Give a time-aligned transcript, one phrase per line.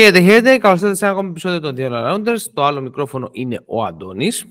[0.00, 0.58] Χαίρετε, χαίρετε.
[0.58, 2.40] Καλώς ήρθατε σε ένα ακόμη επεισόδιο των The Rounders.
[2.54, 4.46] Το άλλο μικρόφωνο είναι ο Αντώνης.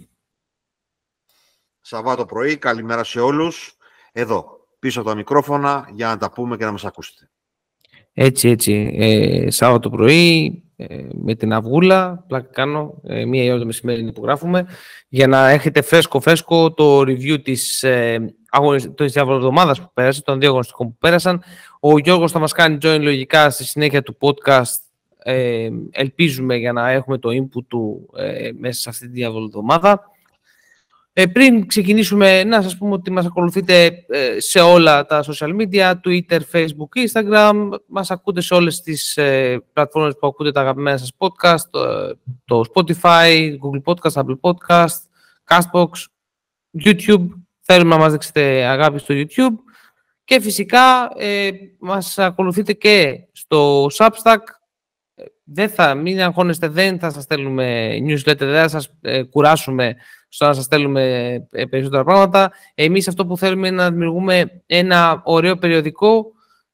[1.82, 3.78] Σαββάτο πρωί, καλημέρα σε όλους.
[4.12, 4.46] Εδώ,
[4.80, 7.30] πίσω από τα μικρόφωνα, για να τα πούμε και να μας ακούσετε.
[8.14, 8.96] Έτσι, έτσι.
[8.98, 14.12] Ε, Σάββατο πρωί, ε, με την αυγούλα, πλάκα κάνω, ε, μία η ώρα το μεσημέρι
[14.12, 14.68] που γράφουμε,
[15.08, 18.36] για να έχετε φρέσκο-φρέσκο το review της, ε,
[18.96, 19.14] της
[19.80, 21.44] που πέρασε, των δύο αγωνιστικών που πέρασαν.
[21.80, 24.89] Ο Γιώργος θα μας κάνει join λογικά στη συνέχεια του podcast
[25.30, 30.12] ε, ελπίζουμε για να έχουμε το input του ε, μέσα σε αυτή τη διαβολοδομάδα.
[31.14, 35.94] Ε, πριν ξεκινήσουμε, να σας πούμε ότι μας ακολουθείτε ε, σε όλα τα social media,
[36.06, 37.70] Twitter, Facebook, Instagram.
[37.86, 42.64] Μας ακούτε σε όλες τις ε, πλατφόρμες που ακούτε τα αγαπημένα σας podcast, το, το
[42.74, 44.98] Spotify, Google Podcast, Apple Podcast,
[45.48, 45.90] Castbox,
[46.84, 47.28] YouTube.
[47.62, 49.56] Θέλουμε να μας δείξετε αγάπη στο YouTube.
[50.24, 51.50] Και φυσικά ε,
[51.80, 54.40] μας ακολουθείτε και στο Substack,
[55.52, 59.96] δεν θα, μην αγχώνεστε, δεν θα σας στέλνουμε newsletter, δεν θα σας ε, κουράσουμε
[60.30, 62.52] στο να σας στέλνουμε ε, περισσότερα πράγματα.
[62.74, 66.26] Εμείς αυτό που θέλουμε είναι να δημιουργούμε ένα ωραίο περιοδικό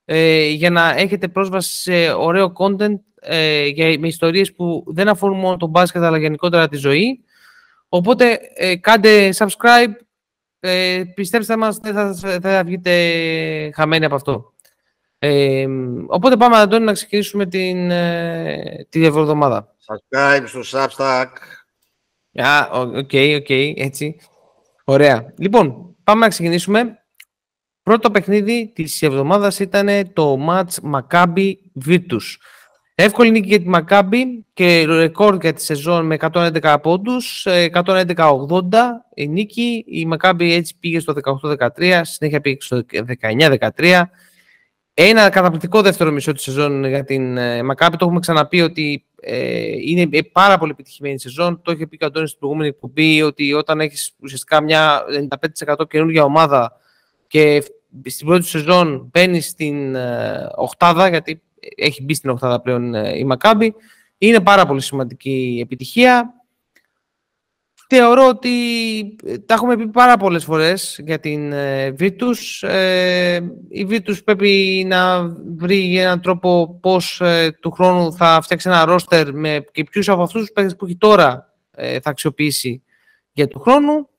[0.06, 5.40] ε, για να έχετε πρόσβαση σε ωραίο content ε, για, με ιστορίες που δεν αφορούν
[5.40, 7.24] μόνο τον μπάσκετ αλλά γενικότερα τη ζωή.
[7.90, 8.40] Οπότε
[8.82, 9.94] κάντε subscribe,
[11.16, 12.92] πιστέψτε μας, δεν θα, δεν θα βγείτε
[13.74, 14.55] χαμένοι από αυτό.
[15.28, 15.68] Ε,
[16.08, 19.76] οπότε πάμε, Αντώνη, να ξεκινήσουμε την, ε, τη εβδομάδα.
[19.86, 21.28] Subscribe στο Substack.
[22.34, 24.20] Α, OK, OK, έτσι.
[24.84, 25.34] Ωραία.
[25.38, 27.00] Λοιπόν, πάμε να ξεκινήσουμε.
[27.84, 31.54] Πρώτο παιχνίδι της εβδομάδας ήταν το match Maccabi
[31.86, 32.36] Virtus.
[32.96, 39.28] Εύκολη νίκη για τη Maccabi και ρεκόρ για τη σεζόν με 111 πόντους, 111-80 η
[39.28, 39.84] νίκη.
[39.88, 42.86] Η Maccabi έτσι πήγε στο 18-13, συνέχεια πήγε στο
[43.22, 44.04] 19-13.
[44.98, 47.98] Ένα καταπληκτικό δεύτερο μισό της σεζόν για την ε, Μακάπη.
[47.98, 51.62] Το έχουμε ξαναπεί ότι ε, είναι πάρα πολύ επιτυχημένη η σεζόν.
[51.62, 55.02] Το είχε πει και ο Αντώνης στην προηγούμενη εκπομπή ότι όταν έχεις ουσιαστικά μια
[55.76, 56.80] 95% καινούργια ομάδα
[57.28, 57.64] και
[58.06, 61.42] στην πρώτη σεζόν μπαίνεις στην ε, οχτάδα, γιατί
[61.76, 63.76] έχει μπει στην οχτάδα πλέον ε, η Μακάμπη,
[64.18, 66.34] είναι πάρα πολύ σημαντική επιτυχία.
[67.88, 68.50] Θεωρώ ότι
[69.26, 72.68] ε, τα έχουμε πει πάρα πολλές φορές για την ε, Virtus.
[72.68, 77.22] Ε, η Virtus πρέπει να βρει έναν τρόπο πώς
[77.60, 80.98] του χρόνου θα φτιάξει ένα ρόστερ με και ποιους από αυτούς τους παίκτες που έχει
[80.98, 82.84] τώρα θα αξιοποιήσει
[83.32, 84.10] για του χρόνου.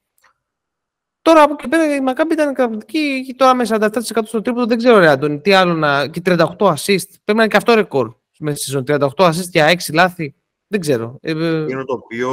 [1.23, 3.35] Τώρα από εκεί πέρα η Μακάμπη ήταν καταπληκτική.
[3.37, 3.89] Τώρα με 47%
[4.25, 6.09] στο τρίποντο δεν ξέρω ρε Αντώνη, τι άλλο να...
[6.09, 7.09] και 38 assist.
[7.25, 10.35] Πρέπει να είναι και αυτό ρεκόρ μέσα στη 38 assist για 6 λάθη.
[10.67, 11.19] Δεν ξέρω.
[11.23, 12.31] Είναι το οποίο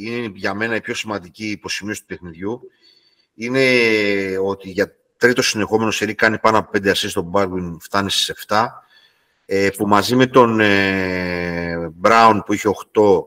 [0.00, 2.60] είναι για μένα η πιο σημαντική υποσημείωση του παιχνιδιού.
[3.34, 3.60] Είναι
[4.42, 8.66] ότι για τρίτο συνεχόμενο σερί κάνει πάνω από 5 ασίστ στον Baldwin, φτάνει στις 7
[9.46, 13.26] ε, που μαζί με τον ε, Brown που είχε 8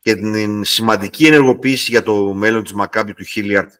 [0.00, 3.72] και την σημαντική ενεργοποίηση για το μέλλον της Μακάμπη του Χίλιαρτ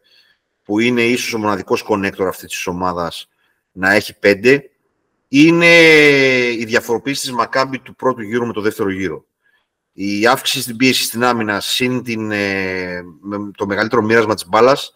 [0.63, 3.29] που είναι ίσως ο μοναδικός κονέκτορ αυτής της ομάδας
[3.71, 4.59] να έχει 5
[5.27, 5.75] είναι
[6.51, 9.25] η διαφοροποίηση της Μακάμπη του πρώτου γύρου με το δεύτερο γύρο
[9.93, 13.03] η αύξηση στην πίεση στην άμυνα συν την, ε,
[13.57, 14.93] το μεγαλύτερο μοίρασμα της μπάλας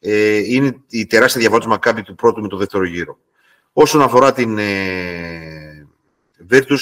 [0.00, 3.18] ε, είναι η τεράστια διαφορά του Μακάμπη του πρώτου με το δεύτερο γύρο.
[3.72, 5.86] Όσον αφορά την ε,
[6.50, 6.78] Virtus,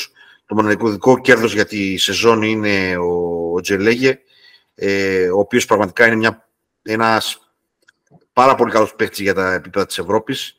[0.46, 4.18] το μοναδικό κέρδος για τη σεζόν είναι ο, ο Τζελέγε,
[4.74, 6.48] ε, ο οποίος πραγματικά είναι μια,
[6.82, 7.52] ένας
[8.32, 10.56] πάρα πολύ καλός παίχτης για τα επίπεδα της Ευρώπης,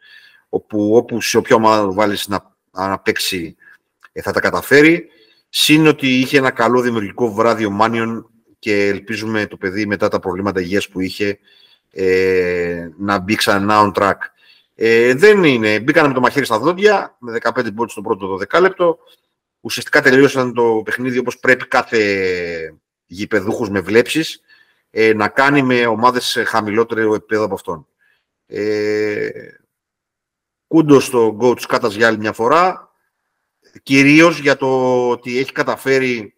[0.50, 3.56] όπου, όπου σε όποια ομάδα βάλεις να, να παίξει
[4.12, 5.10] ε, θα τα καταφέρει.
[5.60, 8.30] Συν ότι είχε ένα καλό δημιουργικό βράδυ ο Μάνιον
[8.60, 11.40] και ελπίζουμε το παιδί μετά τα προβλήματα υγείας που είχε
[11.92, 14.16] ε, να μπει ξανά on track.
[14.76, 15.80] Ε, δεν είναι.
[15.80, 18.98] Μπήκανε με το μαχαίρι στα δόντια, με 15 πόντους στο πρώτο 12 λεπτό.
[19.62, 22.00] Ουσιαστικά τελείωσαν το παιχνίδι όπως πρέπει κάθε
[23.06, 24.42] γηπεδούχος με βλέψεις
[24.90, 27.88] ε, να κάνει με ομάδες χαμηλότερο επίπεδο από αυτόν.
[28.46, 29.30] Ε,
[30.68, 32.87] κούντος στο coach Κάτας για άλλη μια φορά
[33.88, 36.36] κυρίως για το ότι έχει καταφέρει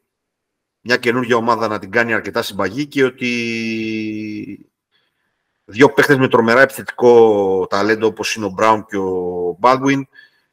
[0.81, 4.71] μια καινούργια ομάδα να την κάνει αρκετά συμπαγή και ότι
[5.65, 10.01] δύο παίχτες με τρομερά επιθετικό ταλέντο όπως είναι ο Μπράουν και ο Baldwin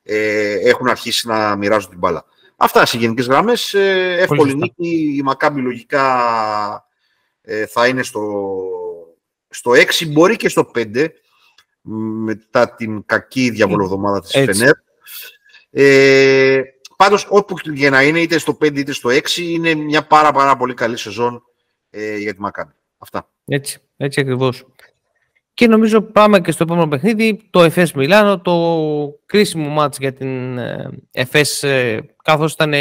[0.03, 2.25] ε, έχουν αρχίσει να μοιράζουν την μπάλα.
[2.57, 3.75] Αυτά σε γενικές γραμμές.
[3.75, 5.15] Ε, εύκολη νίκη.
[5.17, 6.89] Η Μακάμπη λογικά
[7.41, 8.55] ε, θα είναι στο,
[9.49, 11.07] στο 6, μπορεί και στο 5
[12.25, 14.75] μετά την κακή διαβολοβδομάδα της Φενέρ.
[15.71, 16.63] Ε,
[16.97, 20.57] πάντως, όπου και να είναι, είτε στο 5 είτε στο 6, είναι μια πάρα, πάρα
[20.57, 21.43] πολύ καλή σεζόν
[21.91, 22.73] ε, για τη Μακάμπη.
[22.99, 23.29] Αυτά.
[23.45, 24.67] Έτσι, έτσι ακριβώς.
[25.55, 28.55] Και νομίζω πάμε και στο επόμενο παιχνίδι, το FS Μιλάνο, το
[29.27, 30.59] κρίσιμο μάτς για την
[31.13, 31.65] FS ες,
[32.23, 32.73] καθώς ήταν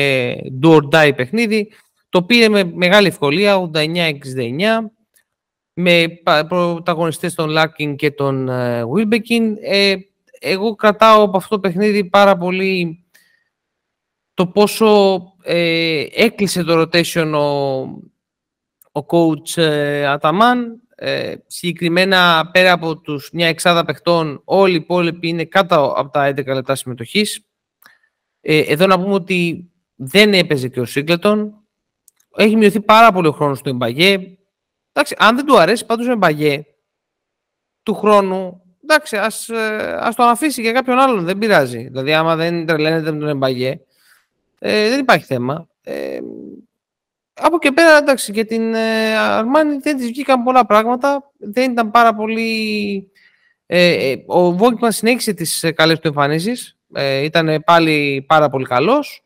[0.61, 1.71] do or die παιχνίδι,
[2.09, 3.81] το πήρε με μεγάλη ευκολία, 89-69,
[5.73, 6.05] με
[6.47, 8.49] πρωταγωνιστές των Λάκιν και των
[8.95, 9.53] Wilbekin.
[9.61, 9.95] Ε,
[10.39, 13.04] εγώ κρατάω από αυτό το παιχνίδι πάρα πολύ
[14.35, 17.81] το πόσο ε, έκλεισε το rotation ο,
[18.91, 20.79] ο coach ε, Αταμάν.
[20.97, 26.29] Ε, συγκεκριμένα πέρα από τους μια εξάδα παιχτών όλοι οι υπόλοιποι είναι κάτω από τα
[26.29, 27.45] 11 λεπτά συμμετοχής.
[28.41, 31.53] Ε, εδώ να πούμε ότι δεν έπαιζε και ο Σίγκλετον.
[32.35, 34.37] Έχει μειωθεί πάρα πολύ ο χρόνος του Εμπαγέ.
[34.91, 36.65] Εντάξει, αν δεν του αρέσει πάντως ο Εμπαγέ
[37.83, 41.87] του χρόνου, εντάξει, ας, ε, ας τον αφήσει για κάποιον άλλον, δεν πειράζει.
[41.87, 43.79] Δηλαδή άμα δεν τρελαίνεται με τον Εμπαγέ,
[44.59, 45.67] ε, δεν υπάρχει θέμα.
[45.83, 46.19] Ε,
[47.41, 51.31] από και πέρα, εντάξει, για την ε, Αρμάνη δεν της βγήκαν πολλά πράγματα.
[51.37, 53.11] Δεν ήταν πάρα πολύ...
[53.65, 56.77] Ε, ε ο Βόγκμαν συνέχισε τις ε, καλές του εμφανίσεις.
[56.93, 59.23] Ε, ήταν πάλι πάρα πολύ καλός.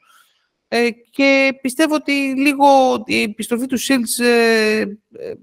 [0.67, 2.65] Ε, και πιστεύω ότι λίγο
[3.05, 4.19] η επιστροφή του Σίλτς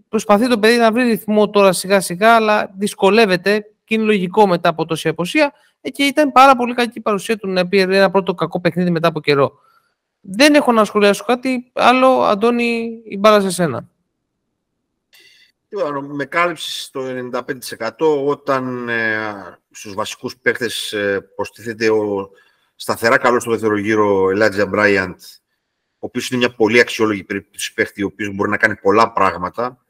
[0.09, 4.69] προσπαθεί το παιδί να βρει ρυθμό τώρα σιγά σιγά, αλλά δυσκολεύεται και είναι λογικό μετά
[4.69, 5.53] από τόση αποσία.
[5.81, 9.09] και ήταν πάρα πολύ κακή η παρουσία του να πει ένα πρώτο κακό παιχνίδι μετά
[9.09, 9.53] από καιρό.
[10.29, 12.23] Δεν έχω να σχολιάσω κάτι άλλο.
[12.23, 13.89] Αντώνη, η μπάλα σε σένα.
[16.15, 17.03] Με κάλυψη στο
[17.33, 17.91] 95%
[18.27, 22.31] όταν ε, στους βασικούς παίχτες ε, προστίθεται ο
[22.75, 25.15] σταθερά καλός στο δεύτερο γύρο Elijah Bryant,
[25.93, 29.85] ο οποίος είναι μια πολύ αξιόλογη περίπτωση παίχτη, ο οποίος μπορεί να κάνει πολλά πράγματα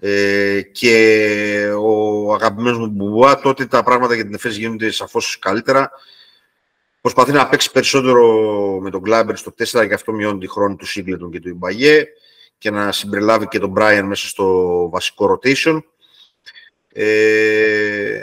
[0.00, 5.90] ε, και ο αγαπημένος μου Μπουμπουά, τότε τα πράγματα για την ΕΦΕΣ γίνονται σαφώς καλύτερα.
[7.02, 8.24] Προσπαθεί να παίξει περισσότερο
[8.80, 12.06] με τον Κλάμπερ στο 4 και αυτό μειώνει τη χρόνο του Σίγκλετον και του Ιμπαγέ
[12.58, 15.82] και να συμπεριλάβει και τον Μπράιαν μέσα στο βασικό rotation.
[16.92, 18.20] Ε,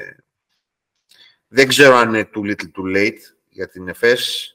[1.48, 4.54] δεν ξέρω αν είναι too little too late για την ΕΦΕΣ.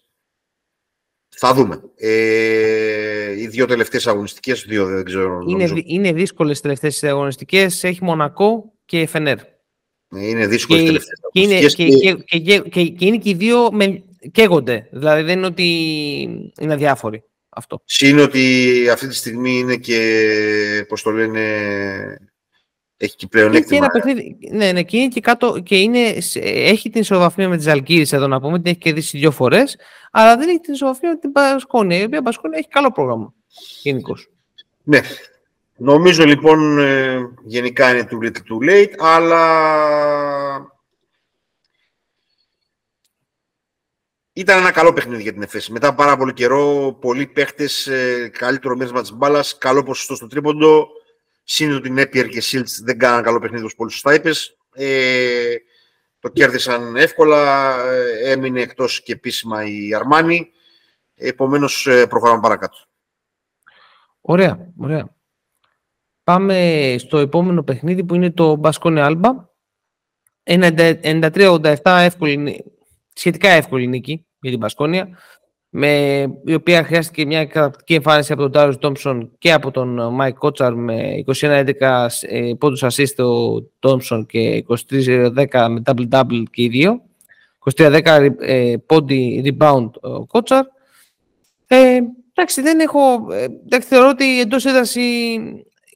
[1.29, 1.83] Θα δούμε.
[1.97, 5.45] Ε, οι δύο τελευταίες αγωνιστικές, δύο δεν ξέρω.
[5.49, 7.85] Είναι, είναι δύσκολες τελευταίες αγωνιστικές.
[7.85, 9.39] Έχει Μονακό και Φενέρ.
[10.09, 14.89] Είναι δύσκολες τελευταίες και, είναι, και, και, και, και, είναι και οι δύο με, καίγονται.
[14.93, 15.65] Δηλαδή δεν είναι ότι
[16.61, 17.83] είναι αδιάφοροι αυτό.
[17.85, 21.41] Συν ότι αυτή τη στιγμή είναι και, πώς το λένε,
[22.97, 26.91] έχει και πλέον Και ένα παιχνίδι, ναι, ναι, και είναι και κάτω και είναι, έχει
[26.91, 29.77] την ισοβαθμία με τις Αλκύρες εδώ να πούμε, την έχει κερδίσει δύο φορές,
[30.11, 33.35] αλλά δεν έχει την ισοβαθμία με την Πασκόνια, η οποία Πασκόνια έχει καλό πρόγραμμα
[33.83, 34.29] γενικώς.
[34.83, 35.01] Ναι.
[35.77, 39.45] Νομίζω λοιπόν ε, γενικά είναι too little too late, αλλά
[44.37, 45.69] Ήταν ένα καλό παιχνίδι για την ΕΦΕΣ.
[45.69, 50.27] Μετά από πάρα πολύ καιρό, πολλοί παίχτες, ε, καλύτερο μέσο της μπάλας, καλό ποσοστό στο
[50.27, 50.89] τρίποντο.
[51.45, 54.57] Σύνδετο ότι Νέπιερ και Σίλτς δεν κάναν καλό παιχνίδι, όπως πολύ σωστά είπες.
[54.75, 55.55] Ε,
[56.19, 57.75] το κέρδισαν εύκολα.
[57.91, 60.51] Ε, έμεινε εκτός και επίσημα η Αρμάνη.
[61.15, 62.77] Επομένως, ε, προχωράμε παρακάτω.
[64.21, 65.17] Ωραία, ωραία.
[66.25, 69.31] Πάμε στο επόμενο παιχνίδι που είναι το Μπασκόνια Άλμπα.
[70.43, 72.65] 93-87 εύκολη
[73.15, 75.09] σχετικά εύκολη νίκη για την Μπασκόνια,
[75.77, 80.39] με, η οποία χρειάστηκε μια καταπληκτική εμφάνιση από τον Ντάριους Τόμψον και από τον Μάικ
[80.39, 85.33] Κότσαρ με 21-11 ε, πόντους assist ο Τόμψον και 23-10
[85.69, 87.03] με double-double και οι δύο.
[87.77, 90.65] 23-10 ε, πόντι rebound ο Κότσαρ.
[91.67, 91.99] Ε,
[92.33, 93.01] εντάξει, δεν έχω...
[93.33, 95.01] Ε, εντάξει, θεωρώ ότι εντός έδραση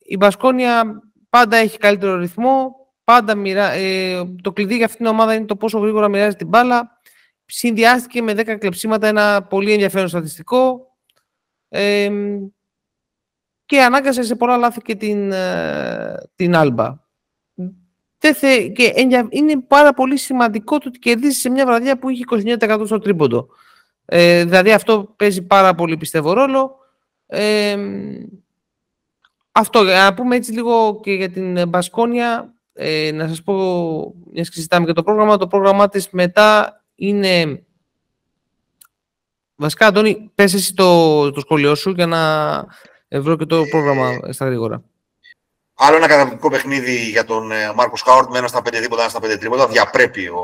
[0.03, 2.77] η Μπασκόνια πάντα έχει καλύτερο ρυθμό.
[3.05, 3.73] Πάντα μοιρα...
[3.73, 6.98] ε, το κλειδί για αυτήν την ομάδα είναι το πόσο γρήγορα μοιράζει την μπάλα
[7.51, 10.97] συνδυάστηκε με 10 κλεψίματα ένα πολύ ενδιαφέρον στατιστικό
[11.69, 12.11] ε,
[13.65, 16.95] και ανάγκασε σε πολλά λάθη και την, ε, την Άλμπα.
[18.73, 18.93] και
[19.31, 22.25] είναι πάρα πολύ σημαντικό το ότι κερδίζεις σε μια βραδιά που είχε
[22.59, 23.49] 29% στο τρίποντο.
[24.05, 26.77] Ε, δηλαδή αυτό παίζει πάρα πολύ πιστεύω ρόλο.
[27.27, 27.77] Ε,
[29.53, 33.55] αυτό, να πούμε έτσι λίγο και για την Μπασκόνια, ε, να σας πω,
[34.33, 37.63] μιας και συζητάμε και το πρόγραμμα, το πρόγραμμά της μετά είναι...
[39.57, 42.21] Βασικά, Αντώνη, πες εσύ το, το σχόλιο σου για να
[43.21, 44.83] βρω και το πρόγραμμα στα γρήγορα.
[45.75, 49.11] Άλλο ένα καταπληκτικό παιχνίδι για τον ε, Μάρκος Χάουρτ με ένα στα πέντε τίποτα, ένα
[49.11, 49.69] στα πέντε τρίποτα.
[49.69, 50.43] Διαπρέπει ο,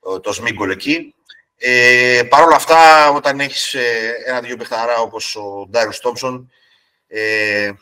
[0.00, 1.14] ο, το Σμίγκολ εκεί.
[1.56, 6.50] Ε, Παρ' όλα αυτά, όταν έχεις ε, ένα-δύο παιχταρά όπως ο Ντάριο Τόμψον,
[7.06, 7.72] ε,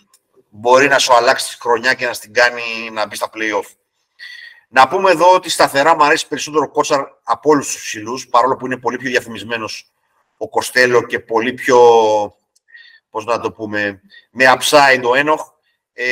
[0.50, 3.74] μπορεί να σου αλλάξει τη χρονιά και να στην κάνει να μπει στα playoff.
[4.68, 8.56] Να πούμε εδώ ότι σταθερά μου αρέσει περισσότερο ο Κότσαρ από όλους τους ψηλούς, παρόλο
[8.56, 9.92] που είναι πολύ πιο διαφημισμένος
[10.36, 11.78] ο Κοστέλο και πολύ πιο,
[13.10, 15.40] πώς να το πούμε, με upside ο Ένοχ.
[15.92, 16.04] Ε,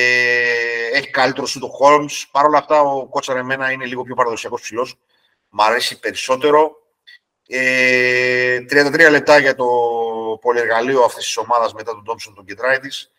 [0.93, 2.25] έχει καλύτερο σου το Holmes.
[2.31, 4.99] Παρ' όλα αυτά, ο Κότσαρ εμένα είναι λίγο πιο παραδοσιακός ψηλός.
[5.49, 6.77] Μ' αρέσει περισσότερο.
[7.47, 9.67] Ε, 33 λεπτά για το
[10.41, 13.11] πολυεργαλείο αυτής της ομάδας μετά τον Τόμψον τον Κεντράιτης.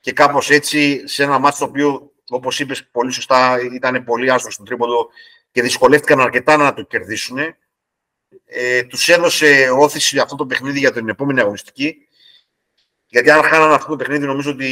[0.00, 4.50] Και κάπως έτσι, σε ένα μάτι το οποίο, όπως είπες πολύ σωστά, ήταν πολύ άστρο
[4.50, 5.08] στον τρίποντο
[5.50, 7.38] και δυσκολεύτηκαν αρκετά να το κερδίσουν.
[8.44, 12.08] Ε, τους έδωσε όθηση αυτό το παιχνίδι για την επόμενη αγωνιστική
[13.14, 14.66] γιατί αν χάνανε αυτό το παιχνίδι, νομίζω ότι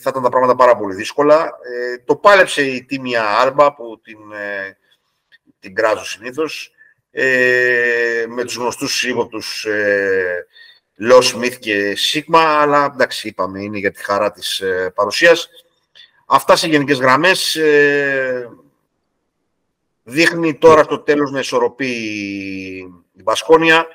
[0.00, 1.44] θα ήταν τα πράγματα πάρα πολύ δύσκολα.
[1.44, 4.76] Ε, το πάλεψε η τίμια Άρμπα που την, ε,
[5.58, 6.70] την κράζω συνήθως.
[7.10, 10.46] Ε, με τους γνωστούς ύποπτους ε,
[10.94, 15.48] Λο Σμιθ και Σίγμα, αλλά εντάξει, είπαμε, είναι για τη χαρά της ε, παρουσίας.
[16.30, 17.54] Αυτά σε γενικές γραμμές.
[17.56, 18.48] Ε,
[20.02, 21.86] δείχνει τώρα στο τέλος να ισορροπεί
[23.12, 23.86] η Μπασκόνια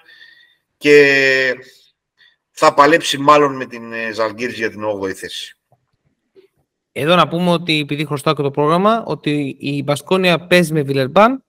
[0.77, 1.55] και
[2.51, 5.57] θα παλέψει μάλλον με την ε, Ζαλγκύρης για την 8η θέση.
[6.91, 11.43] Εδώ να πούμε ότι επειδή χρωστάω και το πρόγραμμα, ότι η Μπασκόνια παίζει με Βιλερμπάν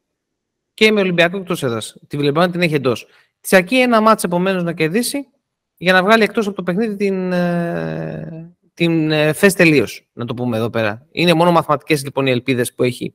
[0.74, 1.96] και με Ολυμπιακό εκτός έδρας.
[2.08, 3.06] Τη Βιλερμπάν την έχει εντός.
[3.40, 5.28] Της αρκεί ένα μάτσο επομένως να κερδίσει
[5.76, 10.08] για να βγάλει εκτός από το παιχνίδι την, ε, την ε, θέση τελείως.
[10.12, 11.06] Να το πούμε εδώ πέρα.
[11.12, 13.14] Είναι μόνο μαθηματικές λοιπόν οι ελπίδες που έχει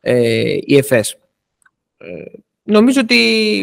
[0.00, 1.18] ε, η ΕΦΕΣ.
[2.62, 3.16] Νομίζω ότι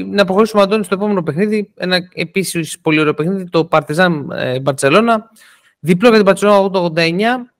[0.10, 1.72] να προχωρήσουμε Αντώνη στο επόμενο παιχνίδι.
[1.76, 4.28] Ένα επίσης πολύ ωραίο παιχνίδι, το Παρτιζάν
[4.62, 5.30] Μπαρσελόνα.
[5.80, 7.54] Διπλό για την Μπαρσελόνα 89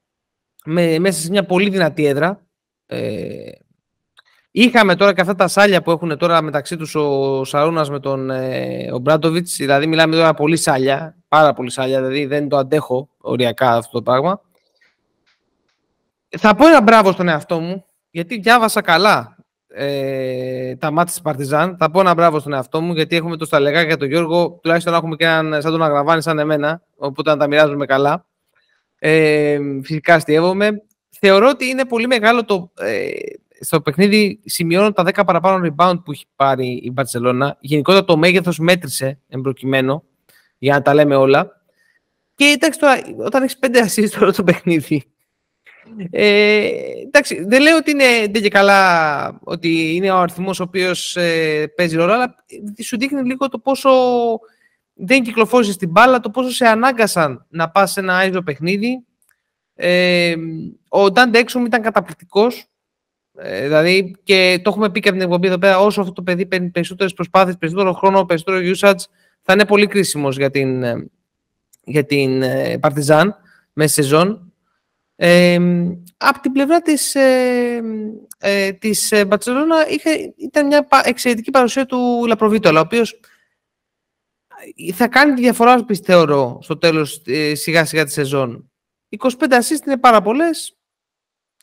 [0.66, 2.42] με, μέσα σε μια πολύ δυνατή έδρα.
[2.86, 3.52] Ε,
[4.56, 8.30] είχαμε τώρα και αυτά τα σάλια που έχουν τώρα μεταξύ τους ο Σαρούνα με τον
[8.30, 9.56] ε, ο Μπράντοβιτς.
[9.56, 11.16] Δηλαδή, μιλάμε τώρα πολύ σάλια.
[11.28, 11.98] Πάρα πολύ σάλια.
[11.98, 14.42] Δηλαδή, δεν το αντέχω οριακά αυτό το πράγμα.
[16.38, 21.78] Θα πω ένα μπράβο στον εαυτό μου, γιατί διάβασα καλά ε, τα μάτια της Παρτιζάν.
[21.78, 24.60] Θα πω ένα μπράβο στον εαυτό μου, γιατί έχουμε το σταλεγά για τον Γιώργο.
[24.62, 26.82] Τουλάχιστον έχουμε και έναν σαν τον Αγραβάνη, σαν εμένα.
[26.96, 28.26] Οπότε να τα μοιράζουμε καλά.
[29.00, 30.84] Ε, φυσικά αστείευομαι.
[31.20, 32.72] Θεωρώ ότι είναι πολύ μεγάλο το.
[32.78, 33.10] Ε,
[33.64, 37.58] στο παιχνίδι σημειώνω τα 10 παραπάνω rebound που έχει πάρει η Μπαρσελόνα.
[37.60, 40.04] Γενικότερα το μέγεθος μέτρησε εμπροκειμένο,
[40.58, 41.62] για να τα λέμε όλα.
[42.36, 45.04] Και εντάξει τώρα, όταν έχεις 5 assists το παιχνίδι,
[46.10, 46.68] ε,
[47.06, 51.68] εντάξει, δεν λέω ότι είναι δεν και καλά ότι είναι ο αριθμός ο οποίος ε,
[51.76, 52.36] παίζει ρόλο, αλλά
[52.84, 53.90] σου δείχνει λίγο το πόσο
[54.94, 59.06] δεν κυκλοφόρησες την μπάλα, το πόσο σε ανάγκασαν να πας σε ένα άλλο παιχνίδι.
[59.76, 60.36] Ε,
[60.88, 62.66] ο Ντάντε Έξομ ήταν καταπληκτικός.
[63.38, 66.22] Ε, δηλαδή, και το έχουμε πει και από την εκπομπή εδώ πέρα, όσο αυτό το
[66.22, 69.04] παιδί παίρνει περισσότερες προσπάθειες, περισσότερο χρόνο, περισσότερο usage,
[69.42, 71.10] θα είναι πολύ κρίσιμος για την, ε,
[71.84, 73.36] για την ε, Παρτιζάν
[73.74, 74.54] μέσα σεζόν.
[75.16, 75.60] Ε,
[76.18, 77.82] από την πλευρά της, ε,
[78.38, 79.28] ε, της ε,
[79.90, 83.20] είχε, ήταν μια εξαιρετική παρουσία του Λαπροβίτολα, ο οποίος
[84.94, 88.72] θα κάνει τη διαφορά, πιστεύω, στο τέλος ε, σιγά σιγά της σεζόν.
[89.18, 90.78] 25 assist είναι πάρα πολλές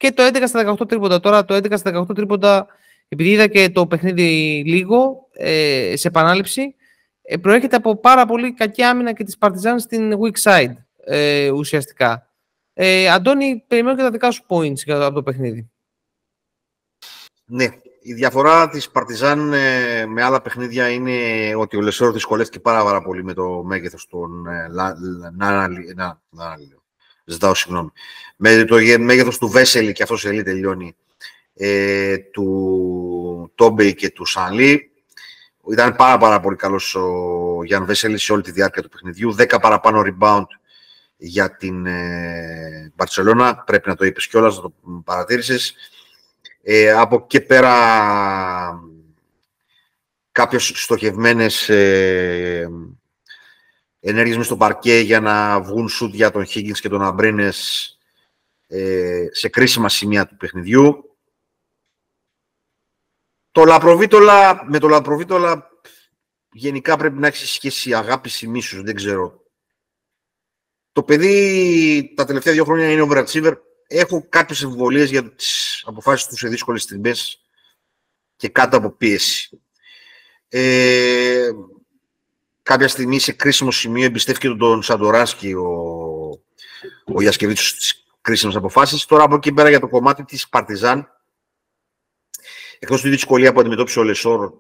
[0.01, 1.21] και το 11 στα 18 τρίποντα.
[1.21, 2.67] Τώρα το 11 στα 18 τρίποντα,
[3.09, 6.75] επειδή είδα και το παιχνίδι λίγο ε, σε επανάληψη,
[7.23, 10.73] ε, προέρχεται από πάρα πολύ κακή άμυνα και της Παρτιζάν στην weak side
[11.05, 12.31] ε, ουσιαστικά.
[12.73, 15.71] Ε, Αντώνη, περιμένω και τα δικά σου points από το παιχνίδι.
[17.45, 17.67] Ναι,
[18.01, 21.15] η διαφορά της Παρτιζάν ε, με άλλα παιχνίδια είναι
[21.57, 24.69] ότι ο Λεσόρ δυσκολεύτηκε πάρα, πάρα πολύ με το μέγεθος των ε,
[25.37, 26.21] να,
[27.33, 27.91] ζητάω συγγνώμη.
[28.37, 30.97] Με το μέγεθος του Βέσελη και αυτός σε ελί τελειώνει
[31.55, 34.91] ε, του Τόμπεϊ και του Σανλή.
[35.71, 39.35] Ήταν πάρα, πάρα πολύ καλός ο Γιάνν Βέσελη σε όλη τη διάρκεια του παιχνιδιού.
[39.39, 40.47] 10 παραπάνω rebound
[41.17, 42.93] για την ε,
[43.67, 44.73] Πρέπει να το είπες κιόλας, να το
[45.05, 45.75] παρατήρησες.
[46.63, 47.75] Ε, από εκεί πέρα
[50.33, 52.69] κάποιες στοχευμένες ε,
[54.01, 57.99] ενέργειες μες στο παρκέ για να βγουν σουτ για τον Higgins και τον Αμπρίνες
[58.67, 61.17] ε, σε κρίσιμα σημεία του παιχνιδιού.
[63.51, 65.71] Το Λαπροβίτολα, με το Λαπροβίτολα
[66.53, 69.41] γενικά πρέπει να έχεις σχέση αγάπη ή μίσους, δεν ξέρω
[70.93, 73.57] το παιδί τα τελευταία δύο χρόνια είναι overachiever.
[73.87, 77.41] Έχω κάποιες εμβολίες για τις αποφάσεις του σε δύσκολες στιγμές
[78.37, 79.61] και κάτω από πίεση.
[80.49, 81.51] Ε,
[82.63, 85.69] κάποια στιγμή σε κρίσιμο σημείο εμπιστεύτηκε τον Σαντοράσκι ο,
[87.05, 89.05] ο Γιασκεβίτσος στις κρίσιμες αποφάσεις.
[89.05, 91.09] Τώρα από εκεί πέρα για το κομμάτι της Παρτιζάν,
[92.79, 94.53] εκτός τη δυσκολία που αντιμετώπισε ο Λεσόρ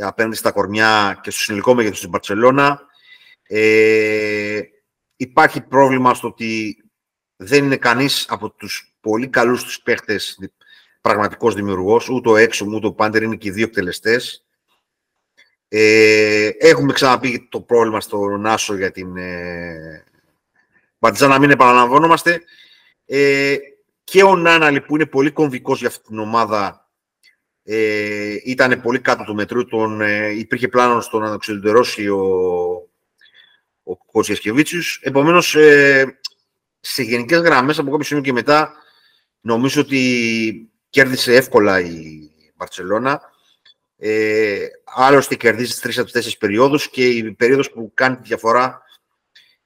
[0.00, 2.80] απέναντι στα κορμιά και στο συνολικό μέγεθος της Μπαρτσελώνα,
[3.42, 4.60] ε,
[5.16, 6.76] υπάρχει πρόβλημα στο ότι
[7.36, 10.38] δεν είναι κανείς από τους πολύ καλούς τους παίχτες
[11.00, 14.41] πραγματικός δημιουργός, ούτε ο Έξω, ούτε ο Πάντερ είναι και οι δύο εκτελεστές.
[15.74, 20.04] Ε, έχουμε ξαναπεί το πρόβλημα στο Νάσο για την ε,
[21.18, 22.42] να μην επαναλαμβανόμαστε.
[23.06, 23.56] Ε,
[24.04, 26.88] και ο Νάναλη που είναι πολύ κομβικός για αυτή την ομάδα
[27.64, 29.64] ε, ήταν πολύ κάτω του μετρού.
[29.64, 32.20] Τον, ε, υπήρχε πλάνο στο να ξελιντερώσει ο,
[33.82, 35.00] ο Κοτσιασκεβίτσιος.
[35.02, 36.18] Επομένως, ε,
[36.80, 38.72] σε γενικές γραμμές από κάποιο σημείο και μετά
[39.40, 43.30] νομίζω ότι κέρδισε εύκολα η Μπαρτσελώνα.
[43.98, 48.82] Ε, άλλωστε κερδίζεις τρεις από τις τέσσερις περιόδους και η περίοδος που κάνει τη διαφορά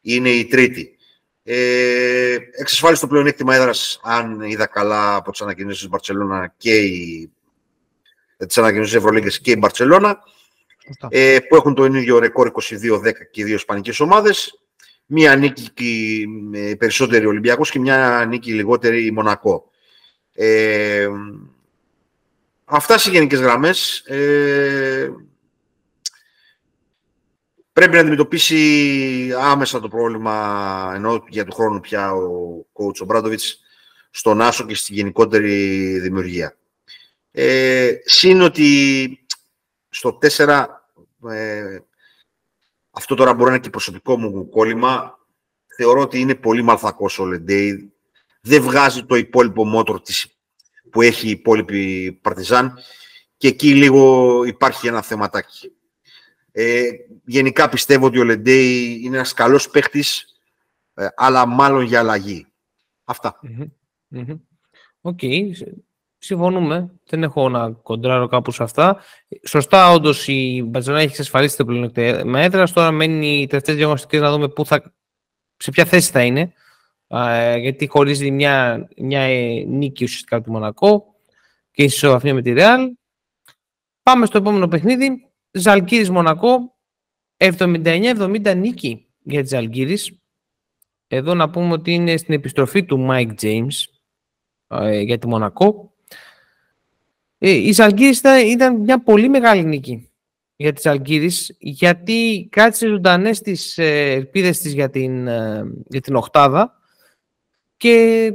[0.01, 0.97] είναι η τρίτη.
[1.43, 7.31] Ε, εξασφάλισε το πλεονέκτημα έδρας, αν είδα καλά από τις ανακοινώσεις της Μπαρσελόνα και η,
[8.37, 10.19] ε, τις ανακοινώσεις της Ευρωλίγκας και η Μπαρσελόνα,
[11.09, 14.61] ε, που έχουν το ίδιο ρεκόρ 22-10 και οι δύο ισπανικές ομάδες.
[15.07, 19.71] Μία νίκη με περισσότερη Ολυμπιακός και μια νίκη λιγότερη Μονακό.
[20.35, 21.09] Ε,
[22.67, 23.99] αυτά σε γενικές γραμμές.
[23.99, 25.13] Ε,
[27.73, 33.61] πρέπει να αντιμετωπίσει άμεσα το πρόβλημα, ενώ για του χρόνου πια ο coach ο Μπράντοβιτς,
[34.11, 36.57] στον Άσο και στη γενικότερη δημιουργία.
[37.31, 39.27] Ε, Συν ότι
[39.89, 40.67] στο 4,
[41.31, 41.79] ε,
[42.91, 45.19] αυτό τώρα μπορεί να είναι και προσωπικό μου κόλλημα,
[45.77, 47.93] θεωρώ ότι είναι πολύ μαλθακός ο Λεντέι,
[48.41, 50.36] δεν βγάζει το υπόλοιπο motor της,
[50.97, 52.79] που έχει η υπόλοιπη Παρτιζάν
[53.37, 55.73] και εκεί λίγο υπάρχει ένα θεματάκι.
[56.53, 56.89] Ε,
[57.25, 60.25] γενικά πιστεύω ότι ο Λεντέι είναι ένας καλός παίχτης,
[60.95, 62.47] ε, αλλά μάλλον για αλλαγή.
[63.05, 63.41] Αυτά.
[65.01, 65.19] OK.
[65.23, 65.51] Okay.
[66.19, 66.91] Συμφωνούμε.
[67.05, 69.01] Δεν έχω να κοντράρω κάπου σε αυτά.
[69.47, 72.67] Σωστά, όντως η Μπατζονά έχει εξασφαλίσει το πλεονέκτημα έδρα.
[72.67, 74.95] Τώρα μένει οι τελευταίες διαγωνιστικέ να δούμε πού θα,
[75.57, 76.53] σε ποια θέση θα είναι.
[77.09, 81.15] Ε, γιατί χωρίζει μια, μια ε, νίκη ουσιαστικά του Μονακό
[81.71, 82.91] και ισοβαθμία με τη Ρεάλ.
[84.03, 85.31] Πάμε στο επόμενο παιχνίδι.
[85.51, 86.77] Ζαλγκύρης Μονακό,
[87.37, 90.19] 79-70 νίκη για τη Ζαλγκύρης.
[91.09, 93.85] Εδώ να πούμε ότι είναι στην επιστροφή του Mike James
[94.69, 95.93] ε, για τη Μονακό.
[97.39, 100.11] Ε, η Ζαλγκύρης ήταν, μια πολύ μεγάλη νίκη
[100.57, 106.17] για τη Ζαλγκύρης γιατί κράτησε ζωντανές τις ε, ελπίδες της για την, ε, για την
[106.17, 106.81] οχτάδα
[107.77, 108.33] και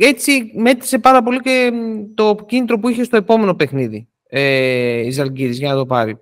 [0.00, 1.72] έτσι μέτρησε πάρα πολύ και
[2.14, 6.18] το κίνητρο που είχε στο επόμενο παιχνίδι ε, η Ζαλγκύρης για να το πάρει.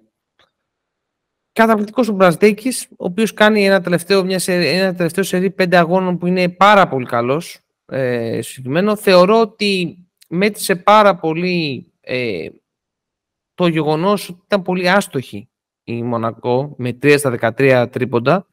[1.52, 6.26] Καταπληκτικός ο Μπραζδέκης, ο οποίος κάνει ένα τελευταίο, μια ένα τελευταίο σερί πέντε αγώνων που
[6.26, 7.60] είναι πάρα πολύ καλός.
[7.86, 8.96] Ε, συγκεκριμένο.
[8.96, 12.48] Θεωρώ ότι μέτρησε πάρα πολύ ε,
[13.54, 15.48] το γεγονός ότι ήταν πολύ άστοχη
[15.84, 18.46] η Μονακό με 3 στα 13 τρίποντα.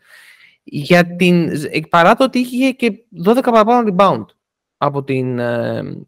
[0.64, 1.50] Για την,
[1.90, 2.94] παρά το ότι είχε και
[3.26, 4.26] 12 παραπάνω rebound
[4.78, 6.06] από την, ε,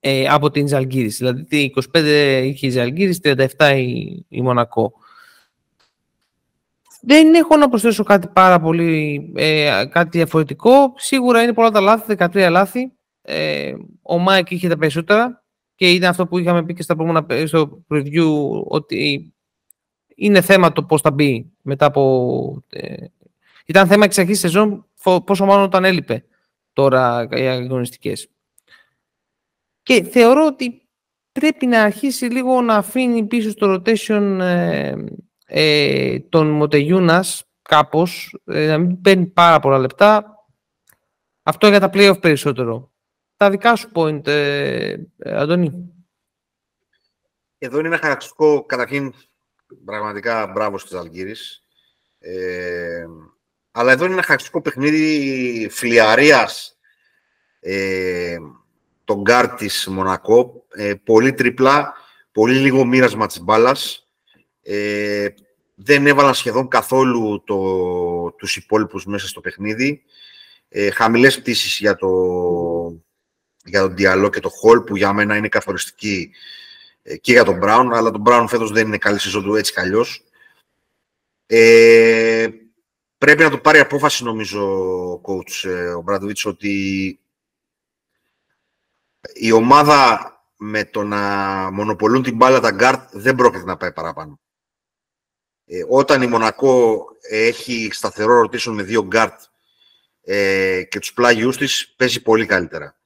[0.00, 1.16] ε, από την Ζαλγκύρης.
[1.16, 4.92] Δηλαδή 25 είχε η Ζαλγκύρης, 37 η, η Μονακό.
[7.00, 10.92] Δεν έχω να προσθέσω κάτι πάρα πολύ, ε, κάτι διαφορετικό.
[10.96, 12.92] Σίγουρα είναι πολλά τα λάθη, 13 λάθη.
[13.22, 17.46] Ε, ο Μάικ είχε τα περισσότερα και είναι αυτό που είχαμε πει και στα προηγούμενα
[17.46, 19.32] στο preview ότι
[20.14, 22.62] είναι θέμα το πώς θα μπει μετά από...
[22.70, 22.94] Ε,
[23.66, 24.86] ήταν θέμα εξ αρχής σεζόν
[25.24, 26.24] πόσο μάλλον όταν έλειπε
[26.72, 28.30] τώρα οι αγωνιστικές.
[29.82, 30.88] Και θεωρώ ότι
[31.32, 34.94] πρέπει να αρχίσει λίγο να αφήνει πίσω στο rotation ε,
[35.46, 40.34] ε, τον Μοτεγιούνας κάπως, ε, να μην παίρνει πάρα πολλά λεπτά.
[41.42, 42.92] Αυτό για τα playoff περισσότερο.
[43.36, 45.90] Τα δικά σου point, ε, ε Αντώνη.
[47.58, 49.14] Εδώ είναι ένα χαρακτηριστικό, καταρχήν,
[49.84, 51.64] πραγματικά μπράβο στη Ζαλγκίρις.
[52.18, 53.06] Ε,
[53.78, 56.78] αλλά εδώ είναι ένα χαρακτηριστικό παιχνίδι φλυαρίας
[57.60, 58.36] ε,
[59.04, 60.64] τον γκάρ της Μονακό.
[60.68, 61.94] Ε, πολύ τριπλά,
[62.32, 64.06] πολύ λίγο μοίρασμα της μπάλας.
[64.62, 65.28] Ε,
[65.74, 67.58] δεν έβαλαν σχεδόν καθόλου το,
[68.38, 70.02] τους υπόλοιπους μέσα στο παιχνίδι.
[70.68, 72.08] Ε, χαμηλές πτήσεις για, το,
[73.64, 76.30] για τον Ντιαλό και το Χολ, που για μένα είναι καθοριστική
[77.02, 79.72] ε, και για τον Μπράουν, αλλά τον Μπράουν φέτος δεν είναι καλή σεζόν του έτσι
[79.72, 80.24] κι αλλιώς.
[81.46, 82.48] Ε,
[83.18, 84.62] πρέπει να το πάρει απόφαση, νομίζω,
[85.12, 87.18] ο coach ε, ο Ομπράντοβιτς, ότι
[89.34, 91.20] η ομάδα με το να
[91.70, 94.40] μονοπολούν την μπάλα τα γκαρντ δεν πρόκειται να πάει παραπάνω.
[95.66, 99.40] Ε, όταν η Μονακό έχει σταθερό rotation με δύο γκαρντ
[100.22, 102.96] ε, και τους πλάγιους της, παίζει πολύ καλύτερα.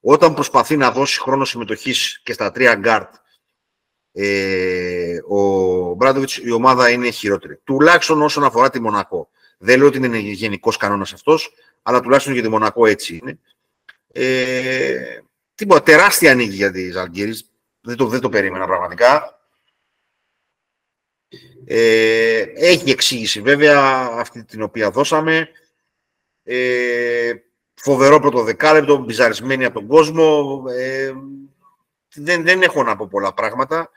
[0.00, 3.14] Όταν προσπαθεί να δώσει χρόνο συμμετοχής και στα τρία γκαρντ
[4.12, 7.56] ε, ο Ομπράντοβιτς, η ομάδα είναι χειρότερη.
[7.64, 9.30] Τουλάχιστον όσον αφορά τη Μονακό.
[9.62, 13.38] Δεν λέω ότι είναι γενικός κανόνας αυτός, αλλά τουλάχιστον για τη Μονακό έτσι είναι.
[14.12, 15.20] Ε,
[15.60, 17.50] Τίποτα, τεράστια νίκη για τη Ζαλγκύρης.
[17.80, 19.40] Δεν το, δεν το περίμενα πραγματικά.
[21.64, 25.48] Ε, έχει εξήγηση βέβαια αυτή την οποία δώσαμε.
[26.42, 27.32] Ε,
[27.74, 30.62] φοβερό πρώτο δεκάλεπτο, μπιζαρισμένη από τον κόσμο.
[30.70, 31.12] Ε,
[32.14, 33.90] δεν, δεν έχω να πω πολλά πράγματα.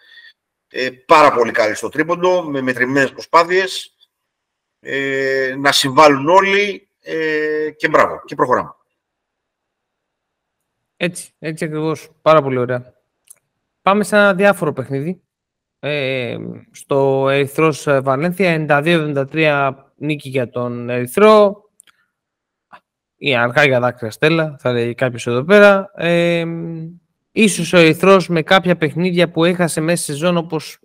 [0.68, 3.96] Ε, πάρα πολύ καλή στο τρίποντο, με μετρημένες προσπάθειες.
[4.86, 8.22] Ε, να συμβάλλουν όλοι ε, και μπράβο.
[8.26, 8.76] Και προχωράμε.
[10.98, 12.10] Έτσι, έτσι ακριβώς.
[12.22, 12.94] Πάρα πολύ ωραία.
[13.82, 15.22] Πάμε σε ένα διάφορο παιχνίδι.
[15.80, 16.38] Ε,
[16.72, 21.62] στο Ερυθρός Βαλένθια, 92-73 νίκη για τον Ερυθρό.
[23.16, 25.92] Η αργά για δάκρυα στέλα, θα λέει κάποιος εδώ πέρα.
[25.96, 26.46] Ε,
[27.32, 30.80] ίσως ο Ερυθρός με κάποια παιχνίδια που έχασε μέσα σε σεζόν, όπως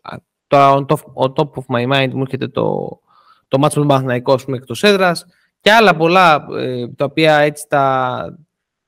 [0.47, 3.01] το, το, top of my mind μου έρχεται το,
[3.49, 5.27] το μάτσο του Μαθηναϊκού, πούμε, εκτός έδρας,
[5.61, 8.39] και άλλα πολλά ε, τα οποία έτσι τα,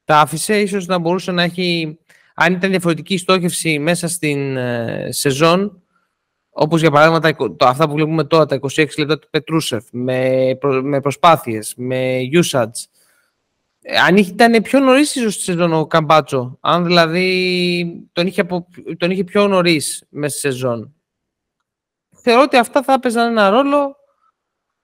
[0.04, 1.98] τα άφησε, ίσως να μπορούσε να έχει,
[2.34, 5.82] αν ήταν διαφορετική στόχευση μέσα στην ε, σεζόν,
[6.50, 11.00] όπως για παράδειγμα τα, αυτά που βλέπουμε τώρα, τα 26 λεπτά του Πετρούσεφ, με, με
[11.00, 12.84] προσπάθειες, με usage,
[13.82, 18.66] ε, αν ήταν πιο νωρίς ίσως στη σεζόν ο Καμπάτσο, αν δηλαδή τον είχε, από,
[18.96, 20.94] τον είχε πιο νωρίς μέσα στη σεζόν.
[22.22, 23.96] Θεωρώ ότι αυτά θα έπαιζαν ένα ρόλο.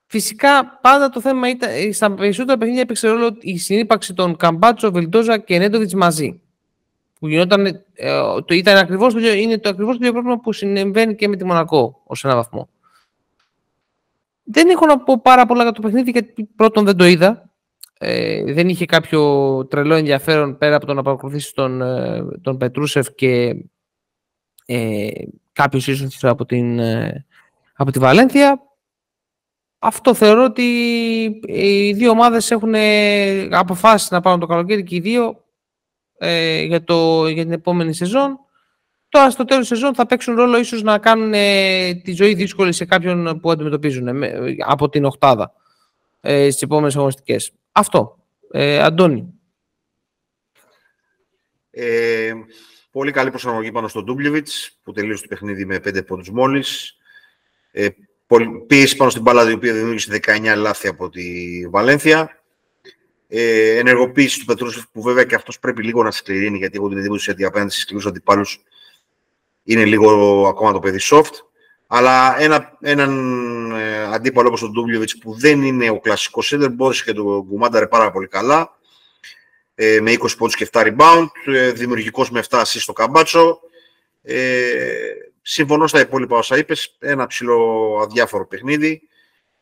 [0.07, 4.91] Φυσικά πάντα το θέμα ήταν, ε, στα περισσότερα παιχνίδια έπαιξε ρόλο η συνύπαρξη των Καμπάτσο,
[4.91, 6.41] Βελτόζα και Νέντοβιτς μαζί.
[7.19, 8.11] Που γινόταν, ε,
[8.45, 11.45] το, ήταν ακριβώς, το, είναι το ακριβώς το ίδιο πρόβλημα που συμβαίνει και με τη
[11.45, 12.69] Μονακό ως ένα βαθμό.
[14.43, 17.51] Δεν έχω να πω πάρα πολλά για το παιχνίδι γιατί πρώτον δεν το είδα
[17.99, 23.15] ε, δεν είχε κάποιο τρελό ενδιαφέρον πέρα από το να παρακολουθήσει τον, ε, τον Πετρούσεφ
[23.15, 23.57] και
[24.67, 25.09] ε,
[25.53, 27.27] κάποιος ίσως από, την, ε,
[27.75, 28.61] από τη Βαλένθια.
[29.87, 30.63] Αυτό θεωρώ ότι
[31.47, 32.75] οι δύο ομάδες έχουν
[33.51, 35.45] αποφάσεις να πάρουν το καλοκαίρι και οι δύο
[36.19, 38.39] ε, για, το, για την επόμενη σεζόν.
[39.09, 41.33] Τώρα στο τέλος της σεζόν θα παίξουν ρόλο ίσως να κάνουν
[42.03, 44.09] τη ζωή δύσκολη σε κάποιον που αντιμετωπίζουν
[44.67, 45.53] από την οχτάδα
[46.21, 47.53] ε, στις επόμενες αγωνιστικές.
[47.73, 48.19] Αυτό.
[48.51, 49.35] Ε, Αντώνη.
[51.71, 52.33] Ε,
[52.91, 56.97] πολύ καλή προσαρμογή πάνω στον Ντούμπλιβιτς, που τελείωσε το παιχνίδι με 5 πόντους μόλις.
[57.71, 57.89] Ε,
[58.67, 61.23] πίεση πάνω στην μπάλα, η οποία δημιούργησε 19 λάθη από τη
[61.69, 62.41] Βαλένθια.
[63.29, 66.99] Ε, ενεργοποίηση του Πετρούσεφ, που βέβαια και αυτός πρέπει λίγο να σκληρύνει, γιατί έχω την
[66.99, 68.63] εντύπωση ότι απέναντι στις σκληρούς αντιπάλους
[69.63, 71.33] είναι λίγο ακόμα το παιδί soft.
[71.87, 77.05] Αλλά ένα, έναν ε, αντίπαλο όπως ο Ντούμπλιοβιτς που δεν είναι ο κλασικός σέντερ μπόρεσε
[77.05, 78.77] και το κουμάνταρε πάρα πολύ καλά
[79.75, 83.61] ε, με 20 πόντους και 7 rebound, ε, δημιουργικός με 7 assist ο Καμπάτσο.
[84.23, 84.67] Ε,
[85.49, 89.03] συμφωνώ στα υπόλοιπα όσα είπες, ένα ψιλοαδιάφορο παιχνίδι.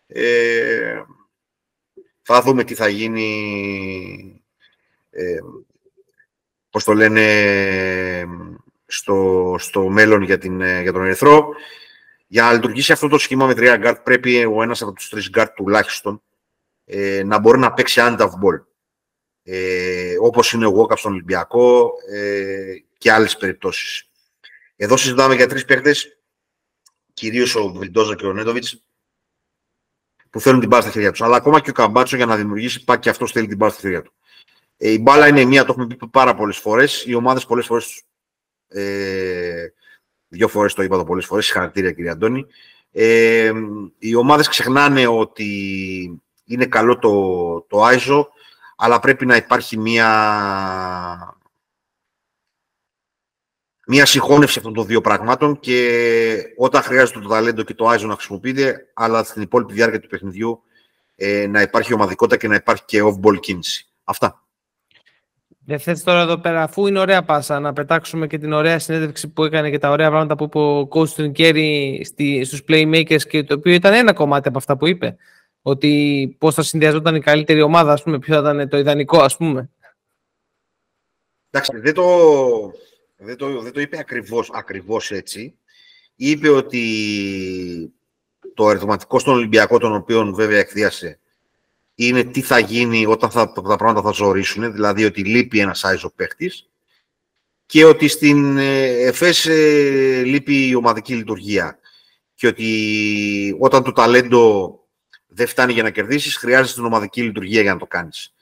[0.07, 1.03] Ε,
[2.23, 4.42] θα δούμε τι θα γίνει,
[5.11, 5.38] ε,
[6.70, 7.25] πώς το λένε,
[8.87, 11.49] στο, στο μέλλον για, την, για τον Ερυθρό.
[12.27, 15.31] Για να λειτουργήσει αυτό το σχήμα με τρία γκαρντ, πρέπει ο ένας από τους τρεις
[15.31, 16.23] γκαρντ τουλάχιστον
[16.85, 18.64] ε, να μπορεί να παίξει hand of ball.
[19.42, 24.09] Ε, Όπως είναι ο Γόκαπ στον Ολυμπιακό ε, και άλλες περιπτώσεις.
[24.77, 25.95] Εδώ συζητάμε για τρεις παίχτε,
[27.13, 28.85] κυρίως ο Βιλντόζα και ο Νέντοβιτς,
[30.31, 31.23] που θέλουν την μπάλα στα χέρια τους.
[31.23, 33.81] Αλλά ακόμα και ο Καμπάτσο για να δημιουργήσει πάει και αυτός θέλει την μπάλα στα
[33.81, 34.13] χέρια του.
[34.77, 37.05] Ε, η μπάλα είναι μία, το έχουμε πει πάρα πολλές φορές.
[37.07, 38.03] Οι ομάδες πολλές φορές
[38.69, 39.69] ε,
[40.35, 41.45] Δύο φορές το είπα το πολλές φορές.
[41.45, 42.47] Συγχαρητήρια, κύριε Αντώνη.
[42.93, 43.53] Ε,
[43.99, 47.13] οι ομάδες ξεχνάνε ότι είναι καλό το,
[47.61, 48.27] το ISO,
[48.77, 51.39] αλλά πρέπει να υπάρχει μία,
[53.87, 58.14] μία συγχώνευση αυτών των δύο πραγμάτων και όταν χρειάζεται το ταλέντο και το ISO να
[58.14, 60.62] χρησιμοποιείται, αλλά στην υπόλοιπη διάρκεια του παιχνιδιού
[61.16, 63.87] ε, να υπάρχει ομαδικότητα και να υπάρχει και off-ball κίνηση.
[64.05, 64.44] Αυτά.
[65.66, 69.29] Δεν θες τώρα εδώ πέρα, αφού είναι ωραία πάσα, να πετάξουμε και την ωραία συνέντευξη
[69.29, 72.01] που έκανε και τα ωραία πράγματα που είπε ο coach του Κέρι
[72.44, 75.16] στους playmakers και το οποίο ήταν ένα κομμάτι από αυτά που είπε.
[75.62, 79.37] Ότι πώς θα συνδυαζόταν η καλύτερη ομάδα, ας πούμε, ποιο θα ήταν το ιδανικό, ας
[79.37, 79.70] πούμε.
[81.51, 82.05] Εντάξει, δεν το,
[83.16, 85.55] δεν το, δεν το είπε ακριβώς, ακριβώς έτσι.
[86.16, 87.92] Είπε ότι
[88.55, 91.18] το αριθματικό στον Ολυμπιακό, τον οποίο βέβαια εκδίασε,
[91.94, 96.12] είναι τι θα γίνει όταν θα, τα πράγματα θα ζωρίσουν, δηλαδή ότι λείπει ένας ο
[96.16, 96.68] παίχτης
[97.66, 101.79] και ότι στην ε, ΕΦΕΣ ε, λείπει η ομαδική λειτουργία
[102.35, 104.79] και ότι όταν το ταλέντο
[105.27, 108.34] δεν φτάνει για να κερδίσεις, χρειάζεται την ομαδική λειτουργία για να το κάνεις.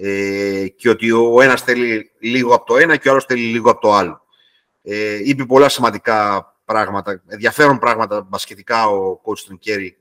[0.00, 3.70] Ε, και ότι ο ένας θέλει λίγο από το ένα και ο άλλος θέλει λίγο
[3.70, 4.22] από το άλλο.
[4.82, 9.96] Ε, είπε πολλά σημαντικά πράγματα, ενδιαφέρον πράγματα μπασκετικά ο coach Κέρι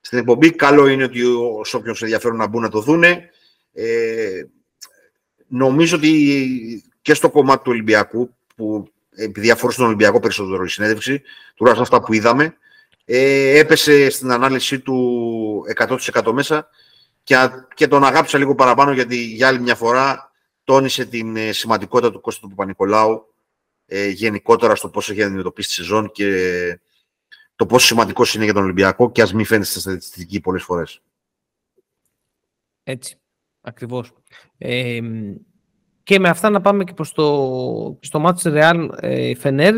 [0.00, 0.50] στην εκπομπή.
[0.50, 1.22] Καλό είναι ότι
[1.58, 3.30] όσο όποιον σε ενδιαφέρον να μπουν να το δούνε.
[3.72, 4.42] Ε,
[5.46, 11.22] νομίζω ότι και στο κομμάτι του Ολυμπιακού, που επειδή αφορούσε τον Ολυμπιακό περισσότερο η συνέντευξη,
[11.54, 12.56] τουλάχιστον αυτά που είδαμε,
[13.04, 16.68] ε, έπεσε στην ανάλυση του 100% μέσα
[17.74, 20.32] και, τον αγάπησα λίγο παραπάνω γιατί για άλλη μια φορά
[20.64, 23.34] τόνισε την ε, σημαντικότητα του Κώστα του Παπα-Νικολάου
[23.86, 26.80] ε, γενικότερα στο πώς έχει αντιμετωπίσει τη σεζόν και
[27.56, 31.02] το πόσο σημαντικός είναι για τον Ολυμπιακό και ας μην φαίνεται στα στατιστική πολλές φορές.
[32.82, 33.16] Έτσι,
[33.60, 34.12] ακριβώς.
[36.02, 39.74] και με αυτά να πάμε και προς το, στο μάτι Real ε, Φενέρ.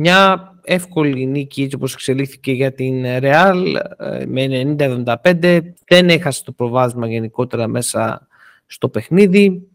[0.00, 4.74] Μια εύκολη νίκη έτσι όπως εξελίχθηκε για την Real ε, με
[5.22, 5.60] 90-75.
[5.86, 8.28] Δεν έχασε το προβάδισμα γενικότερα μέσα
[8.66, 9.68] στο παιχνίδι.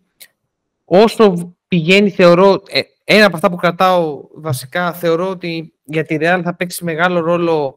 [0.85, 6.41] Όσο πηγαίνει θεωρώ, ε, ένα από αυτά που κρατάω βασικά θεωρώ ότι για τη Real
[6.43, 7.75] θα παίξει μεγάλο ρόλο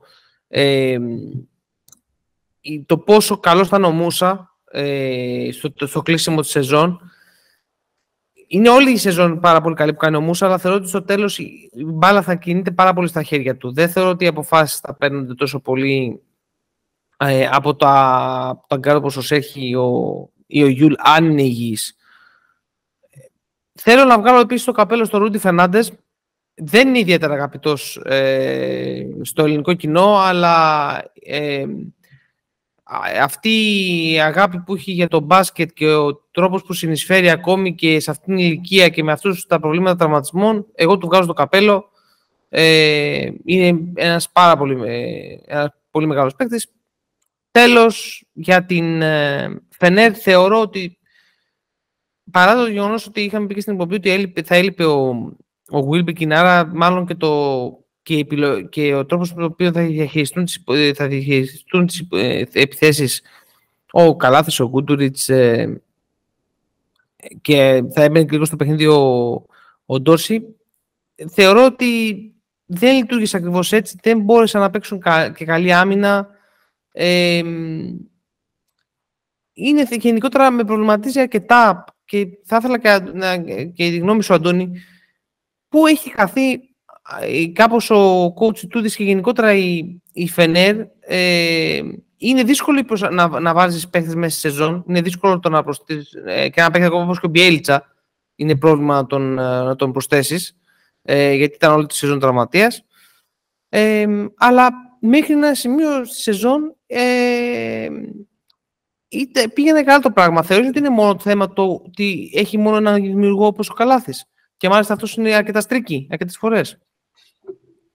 [0.48, 0.98] ε,
[2.86, 7.10] το πόσο καλό θα 'ναι ο Μούσα ε, στο, στο κλείσιμο της σεζόν.
[8.46, 11.02] Είναι όλη η σεζόν πάρα πολύ καλή που κάνει ο Μούσα, αλλά θεωρώ ότι στο
[11.02, 13.72] τέλος η μπάλα θα κινείται πάρα πολύ στα χέρια του.
[13.72, 16.20] Δεν θεωρώ ότι οι αποφάσεις θα παίρνονται τόσο πολύ
[17.16, 19.90] ε, από τα, τα γκαρντ όπως έχει ο,
[20.46, 21.96] ή ο Γιούλ, αν είναι υγιής.
[23.72, 25.92] Θέλω να βγάλω επίσης το καπέλο στο Ρούντι Φερνάντες.
[26.54, 31.64] Δεν είναι ιδιαίτερα αγαπητός ε, στο ελληνικό κοινό, αλλά ε,
[33.22, 33.48] αυτή
[34.12, 38.10] η αγάπη που έχει για το μπάσκετ και ο τρόπος που συνεισφέρει ακόμη και σε
[38.10, 41.90] αυτήν την ηλικία και με αυτούς τα προβλήματα τραυματισμών, εγώ του βγάζω το καπέλο.
[42.48, 46.72] Ε, είναι ένας πάρα πολύ, ε, ένας πολύ μεγάλος παίκτης.
[47.50, 50.98] Τέλος, για την ε, Φενέρ θεωρώ ότι
[52.30, 55.08] παρά το γεγονός ότι είχαμε πει και στην εκπομπή ότι θα έλειπε ο,
[55.70, 57.70] ο Wilbekin, άρα μάλλον και, το,
[58.06, 58.24] και,
[58.68, 60.64] και ο τρόπος με τον οποίο θα διαχειριστούν τις,
[60.94, 63.22] θα διαχειριστούν τις ε, επιθέσεις
[63.90, 65.82] ο Καλάθης, ο Γκούντουριτς ε,
[67.40, 69.32] και θα έμπαινε και λίγο στο παιχνίδι ο,
[69.86, 70.56] ο Ντόρση,
[71.30, 72.20] θεωρώ ότι
[72.66, 75.02] δεν λειτουργήσε ακριβώς έτσι, δεν μπόρεσαν να παίξουν
[75.36, 76.28] και καλή άμυνα.
[76.92, 77.42] Ε,
[79.52, 84.70] είναι γενικότερα με προβληματίζει αρκετά και θα ήθελα και, να, και η γνώμη σου, Αντώνη,
[85.68, 86.75] πού έχει χαθεί
[87.52, 91.80] κάπως ο coach Τούδης και γενικότερα η, η Φενέρ ε,
[92.16, 94.84] είναι δύσκολο να, να βάζεις παίχτες μέσα στη σεζόν.
[94.88, 97.94] Είναι δύσκολο το να προσθέσεις ε, και ένα παίχτη όπως και ο Μπιέλιτσα
[98.36, 100.56] είναι πρόβλημα να τον, να τον προσθέσεις
[101.02, 102.84] ε, γιατί ήταν όλη τη σεζόν τραυματίας.
[103.68, 104.68] Ε, αλλά
[105.00, 107.88] μέχρι ένα σημείο στη σεζόν ε,
[109.08, 110.42] είτε πήγαινε καλά το πράγμα.
[110.42, 114.24] Θεωρείς ότι είναι μόνο το θέμα το ότι έχει μόνο έναν δημιουργό όπως ο Καλάθης.
[114.56, 116.78] Και μάλιστα αυτός είναι αρκετά στρίκι, αρκετές φορές.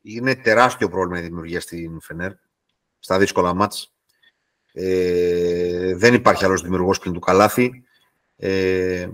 [0.01, 2.31] Είναι τεράστιο πρόβλημα η δημιουργία στην Φενέρ,
[2.99, 3.93] στα δύσκολα μάτς.
[4.73, 7.83] Ε, δεν υπάρχει άλλος δημιουργός πλην του Καλάθη.
[8.35, 9.07] Ε,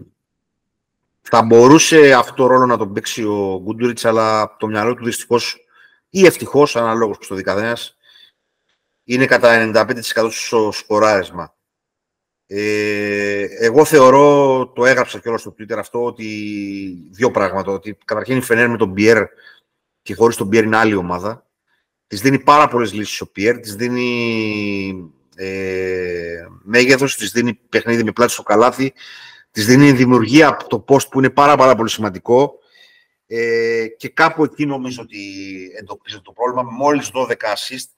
[1.22, 5.58] θα μπορούσε αυτό το ρόλο να τον παίξει ο Γκούντουριτς, αλλά το μυαλό του δυστυχώς
[6.10, 7.78] ή ευτυχώς, αναλόγως στο δικαδέα,
[9.04, 11.56] είναι κατά 95% στο σκοράρισμα.
[12.48, 16.26] Ε, εγώ θεωρώ, το έγραψα και όλο στο Twitter αυτό, ότι
[17.12, 17.72] δύο πράγματα.
[17.72, 19.28] Ότι καταρχήν η Φενέρ με τον Πιέρ
[20.08, 21.46] και χωρίς τον Πιέρ είναι άλλη ομάδα.
[22.08, 28.12] Της δίνει πάρα πολλές λύσεις ο Πιέρ, της δίνει ε, μέγεθος, της δίνει παιχνίδι με
[28.12, 28.94] πλάτη στο καλάθι,
[29.52, 32.54] της δίνει δημιουργία από το post που είναι πάρα, πάρα πολύ σημαντικό.
[33.28, 35.20] Ε, και κάπου εκεί νομίζω ότι
[35.80, 36.64] εντοπίζεται το πρόβλημα.
[36.64, 37.90] Μόλις 12 assist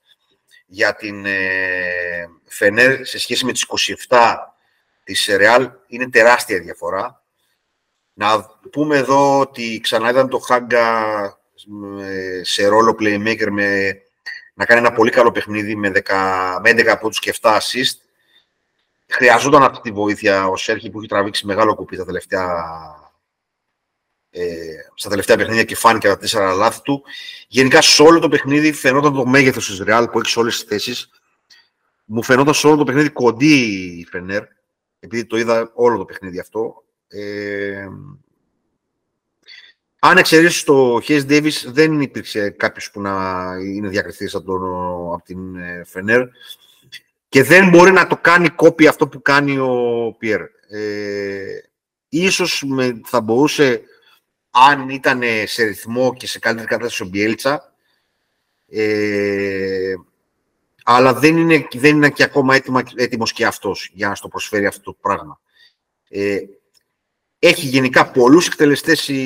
[0.65, 3.65] για την ε, Φενέρ σε σχέση με τις
[4.10, 4.36] 27
[5.04, 7.24] της Ρεάλ είναι τεράστια διαφορά.
[8.13, 10.88] Να πούμε εδώ ότι ξανά ήταν το Χάγκα
[11.24, 11.38] ε,
[12.41, 13.97] σε ρόλο playmaker με,
[14.53, 17.97] να κάνει ένα πολύ καλό παιχνίδι με, 10, με 11 πόντους και 7 assist.
[19.08, 22.47] Χρειαζόταν αυτή τη βοήθεια ο Σέρχη που έχει τραβήξει μεγάλο κουπί τα τελευταία
[24.32, 24.45] ε,
[24.93, 27.03] στα τελευταία παιχνίδια και φάνηκε τα τέσσερα λάθη του.
[27.47, 30.63] Γενικά σε όλο το παιχνίδι φαινόταν το μέγεθος της Ρεάλ που έχει σε όλες τις
[30.63, 31.10] θέσεις.
[32.05, 33.55] Μου φαινόταν σε όλο το παιχνίδι κοντή
[33.99, 34.43] η Φενέρ,
[34.99, 36.84] επειδή το είδα όλο το παιχνίδι αυτό.
[37.08, 37.88] Ε,
[39.99, 43.12] αν εξαιρέσεις το Χέις Ντέβις, δεν υπήρξε κάποιος που να
[43.63, 44.53] είναι διακριθής από,
[45.13, 46.27] από την ε, Φενέρ
[47.29, 50.41] και δεν μπορεί να το κάνει κόπη αυτό που κάνει ο Πιέρ.
[50.69, 51.59] Ε,
[52.09, 53.81] ίσως με, θα μπορούσε
[54.49, 57.73] αν ήταν σε ρυθμό και σε καλύτερη κατάσταση ο Μπιέλτσα.
[58.69, 59.93] Ε,
[60.83, 64.65] αλλά δεν είναι, δεν είναι και ακόμα έτοιμα, έτοιμος και αυτός για να στο προσφέρει
[64.65, 65.39] αυτό το πράγμα.
[66.09, 66.39] Ε,
[67.39, 69.23] έχει γενικά πολλούς εκτελεστές η,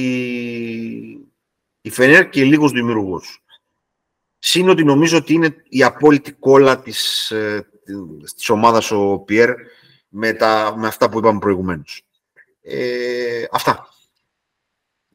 [1.82, 3.44] η Φενέρ και λίγους δημιουργούς.
[4.40, 7.68] Συν ότι νομίζω ότι είναι η απόλυτη κόλλα της, ε,
[8.36, 9.50] της ομάδας ο Πιέρ
[10.10, 12.02] με, τα, με αυτά που είπαμε προηγουμένως.
[12.62, 13.88] Ε, αυτά.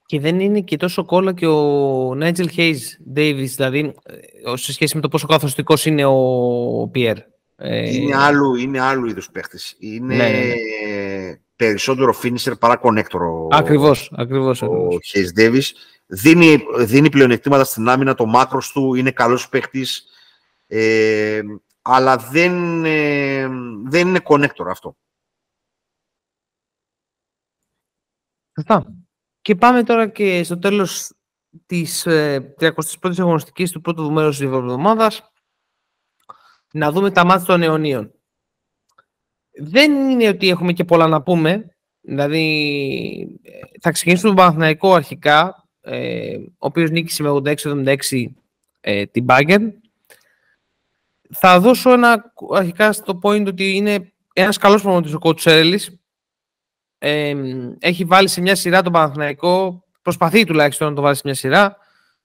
[0.07, 3.95] Και δεν είναι και τόσο κόλλα και ο Νάιτζελ Hayes Davis, δηλαδή
[4.55, 7.17] σε σχέση με το πόσο καθοστικό είναι ο Πιέρ.
[7.57, 9.77] Ε, είναι άλλου, είναι άλλου είδους παίχτης.
[9.79, 11.41] Είναι ναι, ναι, ναι.
[11.59, 13.21] Περισσότερο finisher παρά connector.
[13.51, 14.63] Ακριβώς, ακριβώς.
[14.63, 15.65] Ο Hayes Davis.
[16.07, 20.07] Δίνει, δίνει πλεονεκτήματα στην άμυνα, το μάκρος του, είναι καλός παίχτης.
[20.67, 21.41] Ε,
[21.83, 23.49] αλλά δεν, ε,
[23.85, 24.97] δεν είναι connector αυτό.
[28.53, 28.95] Αυτά.
[29.41, 31.13] Και πάμε τώρα και στο τέλος
[31.67, 35.33] της ε, 31ης αγωνιστικής του πρώτου μέρους της εβδομάδας
[36.73, 38.18] να δούμε τα μάτια των αιωνίων.
[39.59, 41.67] Δεν είναι ότι έχουμε και πολλά να πούμε.
[42.01, 43.41] Δηλαδή,
[43.81, 47.97] θα ξεκινήσουμε τον Παναθηναϊκό αρχικά, ε, ο οποίος νίκησε με 86-76
[48.81, 49.73] ε, την Bayern.
[51.31, 55.77] Θα δώσω ένα αρχικά στο point ότι είναι ένας καλός προμονητής ο coach
[56.99, 57.35] ε,
[57.79, 61.77] έχει βάλει σε μια σειρά τον Παναθηναϊκό, προσπαθεί τουλάχιστον να το βάλει σε μια σειρά.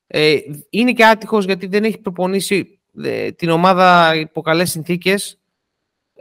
[0.08, 0.38] Ε,
[0.70, 5.42] είναι και άτυχος γιατί δεν έχει προπονήσει ε, την ομάδα υπό καλές συνθήκες.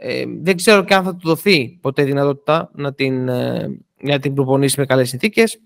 [0.05, 4.33] Ε, δεν ξέρω και αν θα του δοθεί ποτέ δυνατότητα να την, ε, να την
[4.33, 5.59] προπονήσει με καλές συνθήκες.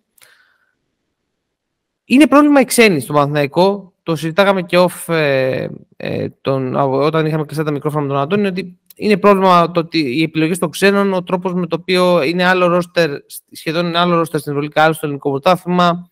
[2.06, 3.94] Είναι πρόβλημα οι ξένοι στο Παναθηναϊκό.
[4.04, 8.48] Το συζητάγαμε και off ε, ε, τον, όταν είχαμε κλειστά τα μικρόφωνα με τον Αντώνη
[8.48, 12.46] ότι είναι πρόβλημα το ότι οι επιλογές των ξένων, ο τρόπος με το οποίο είναι
[12.46, 13.10] άλλο ρόστερ,
[13.52, 16.12] σχεδόν είναι άλλο ρόστερ στην Ευρωπαϊκή, άλλο στο ελληνικό πρωτάθλημα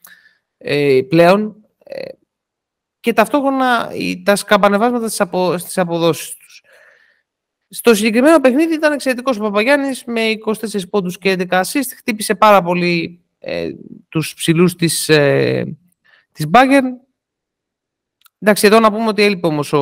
[0.58, 1.56] ε, πλέον.
[1.84, 2.10] Ε,
[3.00, 3.90] και ταυτόχρονα
[4.24, 6.45] τα σκαμπανεβάσματα στις απο, στις αποδόσεις τους.
[7.69, 11.89] Στο συγκεκριμένο παιχνίδι ήταν εξαιρετικός ο Παπαγιάννης με 24 πόντους και 11 assist.
[11.97, 13.69] Χτύπησε πάρα πολύ ε,
[14.10, 15.78] τους ψηλούς της, ε,
[16.32, 16.89] της Bayern.
[18.39, 19.80] Εντάξει, εδώ να πούμε ότι έλειπε όμως ο,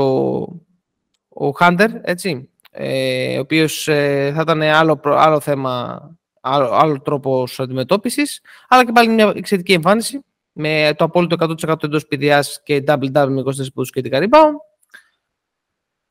[1.29, 6.01] ο Hunter, έτσι, ε, ο οποίος ε, θα ήταν άλλο, άλλο θέμα,
[6.41, 10.19] άλλο, άλλο τρόπος αντιμετώπισης, αλλά και πάλι μια εξαιρετική εμφάνιση
[10.51, 14.72] με το απόλυτο 100% εντός παιδιάς και double-double με 24 πόντους και 10 rebound.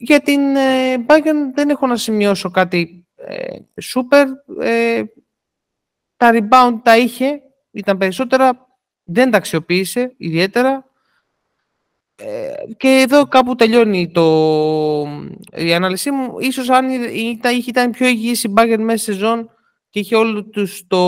[0.05, 3.57] Για την ε, Bayern δεν έχω να σημειώσω κάτι ε,
[3.95, 4.27] super.
[4.61, 5.03] Ε,
[6.17, 8.67] τα rebound τα είχε, ήταν περισσότερα,
[9.05, 10.85] δεν τα αξιοποίησε ιδιαίτερα.
[12.17, 14.25] Ε, και εδώ κάπου τελειώνει το,
[15.57, 16.39] η ανάλυση μου.
[16.39, 19.51] Ίσως αν ήταν, ήταν πιο υγιής η Bayern μέσα σε σεζόν
[19.91, 20.99] και είχε όλους τους, το,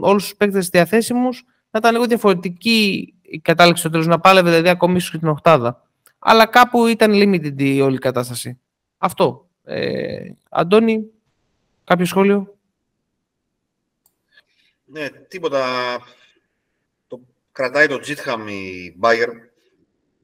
[0.00, 4.68] όλους τους παίκτες διαθέσιμους, θα ήταν λίγο διαφορετική η κατάληξη στο τέλος, να πάλευε δηλαδή
[4.68, 5.89] ακόμη ίσως και την οχτάδα.
[6.22, 8.60] Αλλά κάπου ήταν limited η όλη κατάσταση.
[8.98, 9.48] Αυτό.
[9.64, 11.10] Ε, Αντώνη,
[11.84, 12.58] κάποιο σχόλιο;
[14.84, 15.64] Ναι, τίποτα.
[17.06, 17.20] Το,
[17.52, 19.34] κρατάει το Τζίτχαμ η Bayern.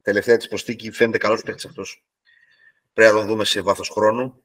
[0.01, 2.03] Τελευταία της προστίκη φαίνεται καλός παίκτης αυτός.
[2.93, 4.41] Πρέπει να τον δούμε σε βάθος χρόνου.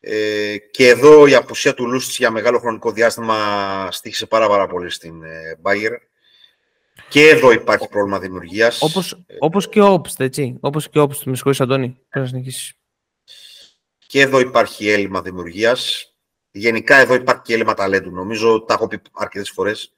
[0.00, 4.90] Ε, και εδώ η απουσία του Λούστης για μεγάλο χρονικό διάστημα στήχησε πάρα, πάρα πολύ
[4.90, 5.98] στην ε, Bayern.
[7.08, 8.82] Και εδώ υπάρχει πρόβλημα δημιουργίας.
[8.82, 10.56] Όπως, όπως και ο Όπστ, έτσι.
[10.60, 11.98] Όπως και ο Όπστ, με συγχωρείς Αντώνη.
[12.08, 12.42] Πρέπει να
[14.06, 16.08] Και εδώ υπάρχει έλλειμμα δημιουργίας.
[16.50, 18.10] Γενικά εδώ υπάρχει και έλλειμμα ταλέντου.
[18.10, 19.92] Νομίζω, τα έχω πει αρκετές φορές.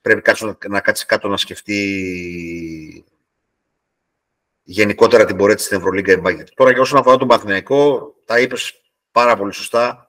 [0.00, 3.04] Πρέπει κάποιο να κάτσεις κάτω να σκεφτεί
[4.62, 8.82] γενικότερα την πορεία της στην Ευρωλίγκα η Τώρα και όσον αφορά τον Παθηναϊκό, τα είπες
[9.10, 10.08] πάρα πολύ σωστά.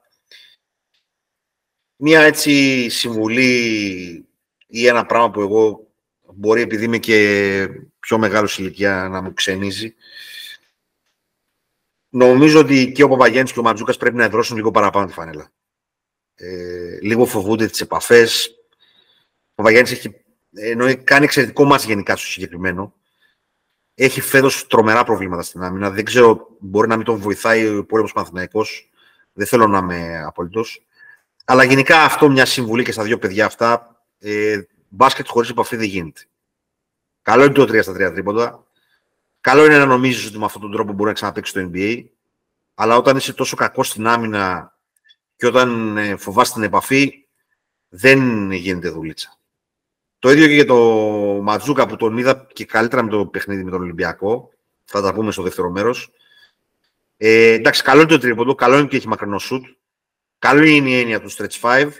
[1.96, 4.28] Μία έτσι συμβουλή
[4.66, 5.87] ή ένα πράγμα που εγώ
[6.38, 7.68] μπορεί επειδή είμαι και
[8.00, 9.94] πιο μεγάλος ηλικία να μου ξενίζει.
[12.08, 15.50] Νομίζω ότι και ο Παπαγέννης και ο Ματζούκας πρέπει να εδρώσουν λίγο παραπάνω τη φανέλα.
[16.34, 18.48] Ε, λίγο φοβούνται τις επαφές.
[19.50, 20.14] Ο Παπαγέννης έχει,
[20.52, 22.94] ενώ κάνει εξαιρετικό μάτς γενικά στο συγκεκριμένο.
[23.94, 25.90] Έχει φέτος τρομερά προβλήματα στην άμυνα.
[25.90, 28.90] Δεν ξέρω, μπορεί να μην τον βοηθάει ο υπόλοιπος Παναθηναϊκός.
[29.32, 30.86] Δεν θέλω να είμαι απολύτως.
[31.44, 34.02] Αλλά γενικά αυτό μια συμβουλή και στα δύο παιδιά αυτά.
[34.18, 36.27] Ε, μπάσκετ χωρίς επαφή δεν γίνεται.
[37.28, 38.66] Καλό είναι το 3 στα 3 τρίποντα.
[39.40, 42.04] Καλό είναι να νομίζεις ότι με αυτόν τον τρόπο μπορεί να ξαναπέξει το NBA.
[42.74, 44.76] Αλλά όταν είσαι τόσο κακός στην άμυνα
[45.36, 47.26] και όταν ε, φοβάσαι την επαφή,
[47.88, 49.38] δεν γίνεται δουλίτσα.
[50.18, 50.76] Το ίδιο και για το
[51.42, 54.50] Ματζούκα που τον είδα και καλύτερα με το παιχνίδι με τον Ολυμπιακό.
[54.84, 56.10] Θα τα πούμε στο δεύτερο μέρος.
[57.16, 59.64] Ε, εντάξει, καλό είναι το τρίποντο, καλό είναι και έχει μακρινό σουτ.
[60.38, 61.90] Καλό είναι η έννοια του stretch 5,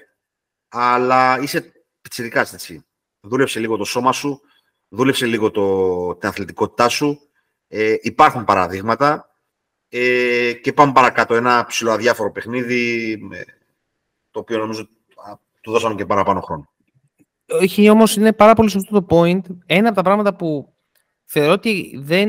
[0.69, 2.85] αλλά είσαι πιτσιρικάς έτσι.
[3.21, 4.43] Δούλεψε λίγο το σώμα σου,
[4.89, 7.21] δούλεψε λίγο το, την αθλητικότητά σου.
[7.69, 9.35] Ε, υπάρχουν παραδείγματα
[9.89, 11.35] ε, και πάμε παρακάτω.
[11.35, 13.19] Ένα ψηλό αδιάφορο παιχνίδι,
[14.31, 14.89] το οποίο νομίζω
[15.61, 16.73] του δώσαμε και παραπάνω χρόνο.
[17.47, 19.41] Όχι, όμως είναι πάρα πολύ σωστό το point.
[19.67, 20.73] Ένα από τα πράγματα που
[21.25, 22.29] θεωρώ ότι δεν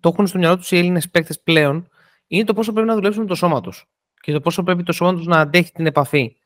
[0.00, 1.88] το έχουν στο μυαλό τους οι Έλληνες παίκτες πλέον
[2.26, 3.88] είναι το πόσο πρέπει να δουλέψουν με το σώμα τους
[4.20, 6.36] και το πόσο πρέπει το σώμα τους να αντέχει την επαφή.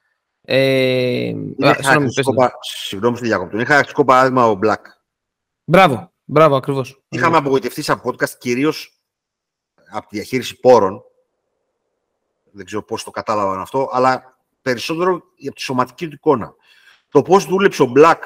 [0.44, 1.32] Ε,
[2.60, 3.58] Συγγνώμη, στη διακόπτω.
[3.58, 4.82] Είχα αρχικό παράδειγμα ο Black.
[5.70, 7.02] Μπράβο, μπράβο ακριβώς.
[7.08, 9.02] Είχαμε απογοητευτεί σαν podcast κυρίως
[9.90, 11.02] από τη διαχείριση πόρων.
[12.50, 16.54] δεν ξέρω πώς το κατάλαβαν αυτό, αλλά περισσότερο από τη σωματική του εικόνα.
[17.08, 18.22] Το πώς δούλεψε ο Μπλακ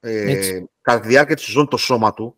[0.00, 2.36] ε, κατά τη διάρκεια της σεζόν το σώμα του,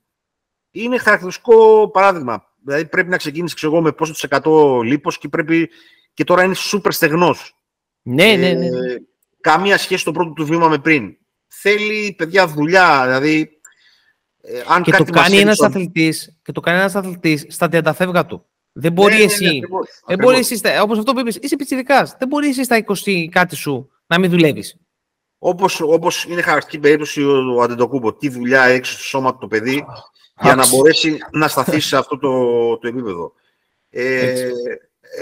[0.70, 2.52] είναι χαρακτηριστικό παράδειγμα.
[2.64, 5.70] Δηλαδή πρέπει να ξεκίνησε ξέρω, με πόσο της 100 λίπος και πρέπει
[6.14, 7.56] και τώρα είναι σούπερ στεγνός.
[8.02, 8.66] Ναι, ναι, ναι.
[8.66, 8.96] Ε,
[9.40, 11.16] καμία σχέση το πρώτο του βήμα με πριν.
[11.46, 13.58] Θέλει παιδιά δουλειά, δηλαδή
[14.46, 18.46] ε, αν και, το κάνει ένας αθλητής, και το κάνει ένας αθλητής στα τριανταφεύγα του.
[18.72, 19.44] Δεν μπορεί ναι, ναι, ναι εσύ.
[19.44, 19.66] Ναι,
[20.06, 22.16] δεν μπορεί εσύ, όπως αυτό που είπες, είσαι πιτσιρικάς.
[22.18, 24.76] Δεν μπορεί εσύ στα 20 κάτι σου να μην δουλεύεις.
[25.38, 28.14] Όπως, όπως είναι χαρακτηριστική περίπτωση ο Αντεντοκούμπο.
[28.14, 29.84] Τι δουλειά έξω στο σώμα του το παιδί
[30.40, 32.30] για να μπορέσει να σταθείς σε αυτό το,
[32.78, 33.32] το επίπεδο.
[33.90, 34.50] Ε,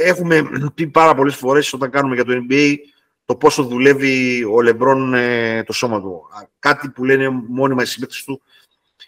[0.04, 0.42] έχουμε
[0.74, 2.76] πει πάρα πολλές φορές όταν κάνουμε για το NBA
[3.24, 6.22] το πόσο δουλεύει ο Λεμπρόν ε, το σώμα του.
[6.58, 8.42] Κάτι που λένε μόνιμα οι συμπαίκτες του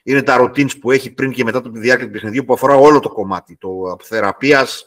[0.07, 3.01] είναι τα routines που έχει πριν και μετά το διάρκεια του παιχνιδιού που αφορά όλο
[3.01, 4.87] το κομμάτι το θεραπείας,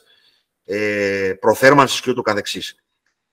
[0.65, 2.76] ε, προθέρμανσης και ούτω καθεξής.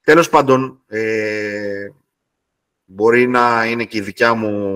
[0.03, 1.89] Τέλος πάντων, ε,
[2.85, 4.75] μπορεί να είναι και η δικιά μου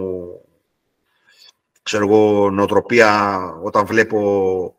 [1.88, 4.76] ξέρω εγώ, νοοτροπία όταν βλέπω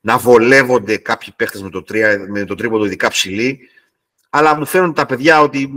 [0.00, 3.58] να βολεύονται κάποιοι παίχτες με το, τρία, με το τρίποντο ειδικά ψηλή,
[4.30, 5.70] αλλά μου φαίνουν τα παιδιά ότι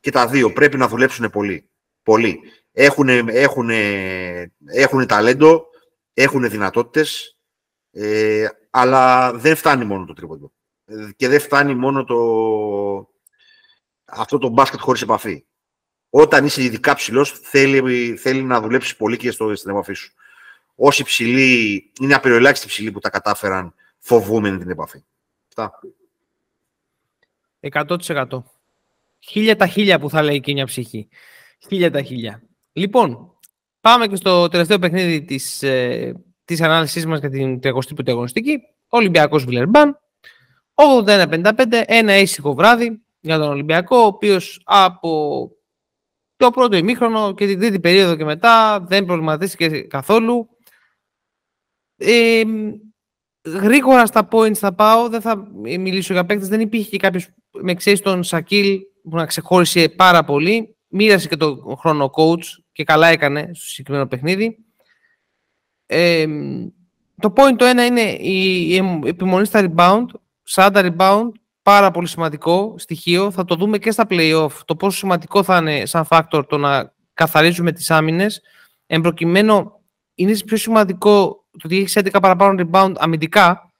[0.00, 1.68] και τα δύο πρέπει να δουλέψουν πολύ.
[2.02, 2.40] πολύ.
[2.72, 3.70] Έχουν, έχουν,
[4.66, 5.66] έχουν ταλέντο,
[6.14, 7.36] έχουν δυνατότητες,
[7.90, 10.52] ε, αλλά δεν φτάνει μόνο το τρίποντο.
[11.16, 12.16] Και δεν φτάνει μόνο το,
[14.04, 15.44] αυτό το μπάσκετ χωρίς επαφή.
[16.10, 20.12] Όταν είσαι ειδικά ψηλός, θέλει, θέλει να δουλέψεις πολύ και στο, στην επαφή σου.
[20.74, 25.04] Όσοι ψηλοί, είναι απεριολάχιστοι ψηλοί που τα κατάφεραν φοβούμενοι την επαφή.
[25.48, 25.80] Αυτά.
[27.60, 28.42] 100%.
[29.18, 31.08] Χίλια τα χίλια που θα λέει και μια ψυχή.
[31.68, 32.42] Χίλια τα χίλια.
[32.72, 33.38] Λοιπόν,
[33.80, 36.14] πάμε και στο τελευταίο παιχνίδι της, ε,
[36.44, 38.58] της ανάλυσης μας για την 35η αγωνιστική.
[38.88, 39.98] Ολυμπιακός Βιλερμπάν.
[40.74, 45.50] 81-55, ένα ήσυχο βράδυ για τον Ολυμπιακό, ο οποίος από
[46.36, 50.48] το πρώτο ημίχρονο και την τρίτη περίοδο και μετά δεν προβληματίστηκε καθόλου.
[51.96, 52.42] Ε,
[53.44, 56.48] γρήγορα στα points θα πάω, δεν θα μιλήσω για παίκτες.
[56.48, 60.76] Δεν υπήρχε και κάποιος με ξέρεις τον Σακίλ που να ξεχώρισε πάρα πολύ.
[60.88, 64.58] Μοίρασε και το χρόνο coach και καλά έκανε στο συγκεκριμένο παιχνίδι.
[65.86, 66.26] Ε,
[67.20, 70.04] το point το ένα είναι η, επιμονή στα rebound,
[70.50, 71.28] 40 rebound,
[71.62, 73.30] πάρα πολύ σημαντικό στοιχείο.
[73.30, 76.92] Θα το δούμε και στα play-off, το πόσο σημαντικό θα είναι σαν factor το να
[77.14, 78.42] καθαρίζουμε τις άμυνες.
[78.86, 79.72] Εν προκειμένου,
[80.14, 83.72] είναι πιο σημαντικό το ότι έχεις 11 παραπάνω rebound αμυντικά,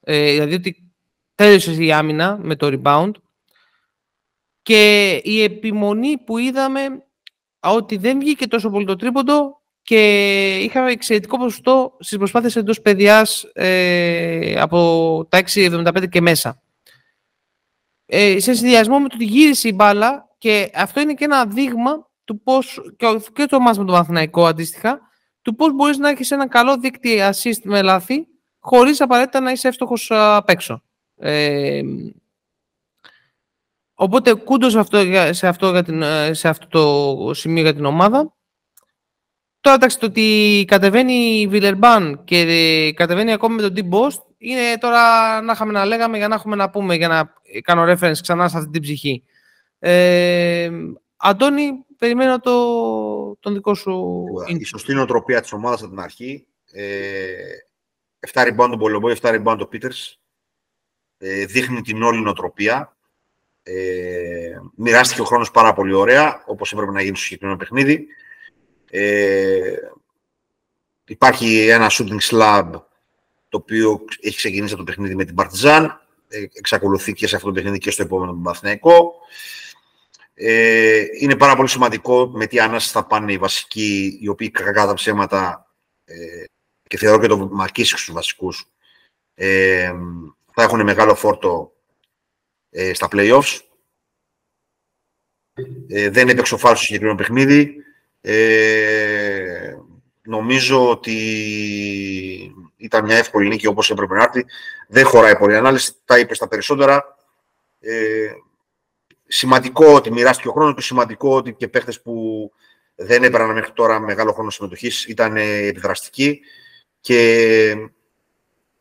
[0.00, 0.92] ε, δηλαδή ότι
[1.34, 3.10] τέλειωσε η άμυνα με το rebound
[4.62, 7.05] και η επιμονή που είδαμε
[7.74, 13.46] ότι δεν βγήκε τόσο πολύ το τρίποντο και είχαμε εξαιρετικό ποσοστό στις προσπάθειες εντός παιδιάς
[13.52, 16.60] ε, από τα 6,75 και μέσα
[18.06, 22.10] ε, σε συνδυασμό με το ότι γύρισε η μπάλα και αυτό είναι και ένα δείγμα
[22.24, 22.80] του πώς,
[23.32, 25.00] και το μάτς με τον Παναθηναϊκό αντίστοιχα,
[25.42, 28.26] του πώς μπορείς να έχεις ένα καλό δίκτυο assist με λάθη,
[28.58, 30.82] χωρίς απαραίτητα να είσαι εύστοχος απ' έξω.
[31.16, 31.80] Ε,
[33.98, 34.98] οπότε κούντος σε αυτό,
[35.30, 38.34] σε, αυτό για την, σε αυτό το σημείο για την ομάδα.
[39.60, 44.78] Τώρα εντάξει το ότι κατεβαίνει η Βιλερμπάν και κατεβαίνει ακόμη με τον Deep Boss είναι
[44.80, 45.00] τώρα
[45.40, 47.32] να είχαμε να λέγαμε για να έχουμε να πούμε, για να
[47.62, 49.22] κάνω reference ξανά σε αυτή την ψυχή.
[49.78, 50.70] Ε,
[51.16, 54.24] Αντώνη, περιμένω το, τον δικό σου...
[54.46, 56.46] Η σωστή νοοτροπία της ομάδας από την αρχή.
[56.72, 57.26] Ε,
[58.32, 60.20] 7 rebound τον Πολεμπό, 7 rebound ο Πίτερς.
[61.18, 62.95] Ε, δείχνει την όλη νοοτροπία.
[63.68, 68.06] Ε, μοιράστηκε ο χρόνος πάρα πολύ ωραία, όπως έπρεπε να γίνει στο συγκεκριμένο παιχνίδι.
[68.90, 69.74] Ε,
[71.04, 72.70] υπάρχει ένα shooting slab
[73.48, 77.48] το οποίο έχει ξεκινήσει από το παιχνίδι με την Παρτιζάν, ε, εξακολουθεί και σε αυτό
[77.48, 78.88] το παιχνίδι και στο επόμενο με τον
[80.34, 84.86] Ε, είναι πάρα πολύ σημαντικό με τι ανάσταση θα πάνε οι βασικοί, οι οποίοι κακά
[84.86, 85.70] τα ψέματα
[86.04, 86.44] ε,
[86.82, 88.64] και θεωρώ και το Μακίσικ στους βασικούς,
[89.34, 89.92] ε,
[90.52, 91.75] θα έχουν μεγάλο φόρτο
[92.76, 93.58] ε, στα play-offs.
[95.88, 97.74] Ε, δεν έπαιξε ο Φάρος στο συγκεκριμένο παιχνίδι.
[98.20, 99.76] Ε,
[100.22, 101.16] νομίζω ότι
[102.76, 104.44] ήταν μια εύκολη νίκη όπως έπρεπε να έρθει.
[104.88, 107.16] Δεν χωράει πολύ ανάλυση, τα είπε στα περισσότερα.
[107.80, 108.30] Ε,
[109.26, 112.50] σημαντικό ότι μοιράστηκε ο χρόνος και σημαντικό ότι και παίχτες που
[112.94, 116.40] δεν έπαιρναν μέχρι τώρα μεγάλο χρόνο συμμετοχής ήταν επιδραστικοί
[117.00, 117.90] και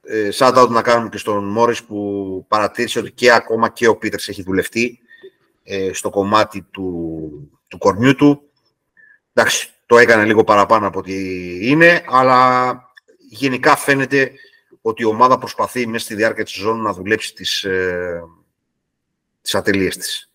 [0.07, 4.27] ε, σαν να κάνουμε και στον Μόρις που παρατήρησε ότι και ακόμα και ο Πίτερς
[4.27, 4.99] έχει δουλευτεί
[5.63, 7.29] ε, στο κομμάτι του,
[7.67, 8.41] του κορμιού του.
[9.33, 11.15] Εντάξει, το έκανε λίγο παραπάνω από ό,τι
[11.69, 12.73] είναι, αλλά
[13.29, 14.31] γενικά φαίνεται
[14.81, 18.23] ότι η ομάδα προσπαθεί μέσα στη διάρκεια της σεζόν να δουλέψει τις, ε,
[19.41, 20.29] τις ατελείες της.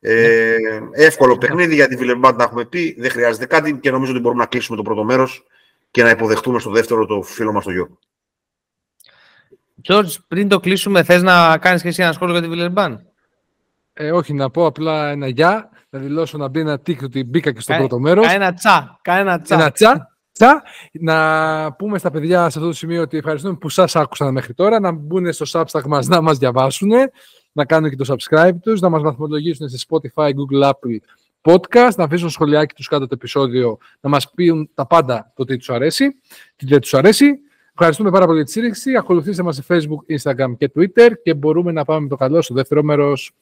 [0.00, 0.56] Ε,
[0.92, 2.96] εύκολο παιχνίδι για τη Βιλερμπάντ να έχουμε πει.
[2.98, 5.44] Δεν χρειάζεται κάτι και νομίζω ότι μπορούμε να κλείσουμε το πρώτο μέρος
[5.90, 7.98] και να υποδεχτούμε στο δεύτερο το φίλο μας τον Γιώργο.
[9.88, 13.06] George, πριν το κλείσουμε, θες να κάνεις και εσύ ένα σχόλιο για τη Βιλερμπάν.
[13.92, 15.70] Ε, όχι, να πω απλά ένα γεια.
[15.90, 18.32] Να δηλώσω να μπει ένα τίκ ότι μπήκα και στο πρώτο μέρος.
[18.32, 19.00] Ένα τσα.
[19.02, 19.54] Ένα τσα.
[19.54, 20.16] Ένα τσα.
[20.32, 20.62] τσα.
[20.92, 24.80] Να πούμε στα παιδιά σε αυτό το σημείο ότι ευχαριστούμε που σας άκουσαν μέχρι τώρα.
[24.80, 26.90] Να μπουν στο Substack μας να μας διαβάσουν
[27.52, 30.96] να κάνουν και το subscribe τους, να μας βαθμολογήσουν σε Spotify, Google, Apple
[31.42, 35.56] podcast, να αφήσουν σχολιάκι τους κάτω το επεισόδιο, να μας πούν τα πάντα το τι
[35.56, 36.08] τους αρέσει,
[36.56, 37.26] τι δεν τους αρέσει.
[37.72, 38.96] Ευχαριστούμε πάρα πολύ για τη στήριξη.
[38.96, 42.54] Ακολουθήστε μας σε Facebook, Instagram και Twitter και μπορούμε να πάμε με το καλό στο
[42.54, 43.32] δεύτερο μέρος.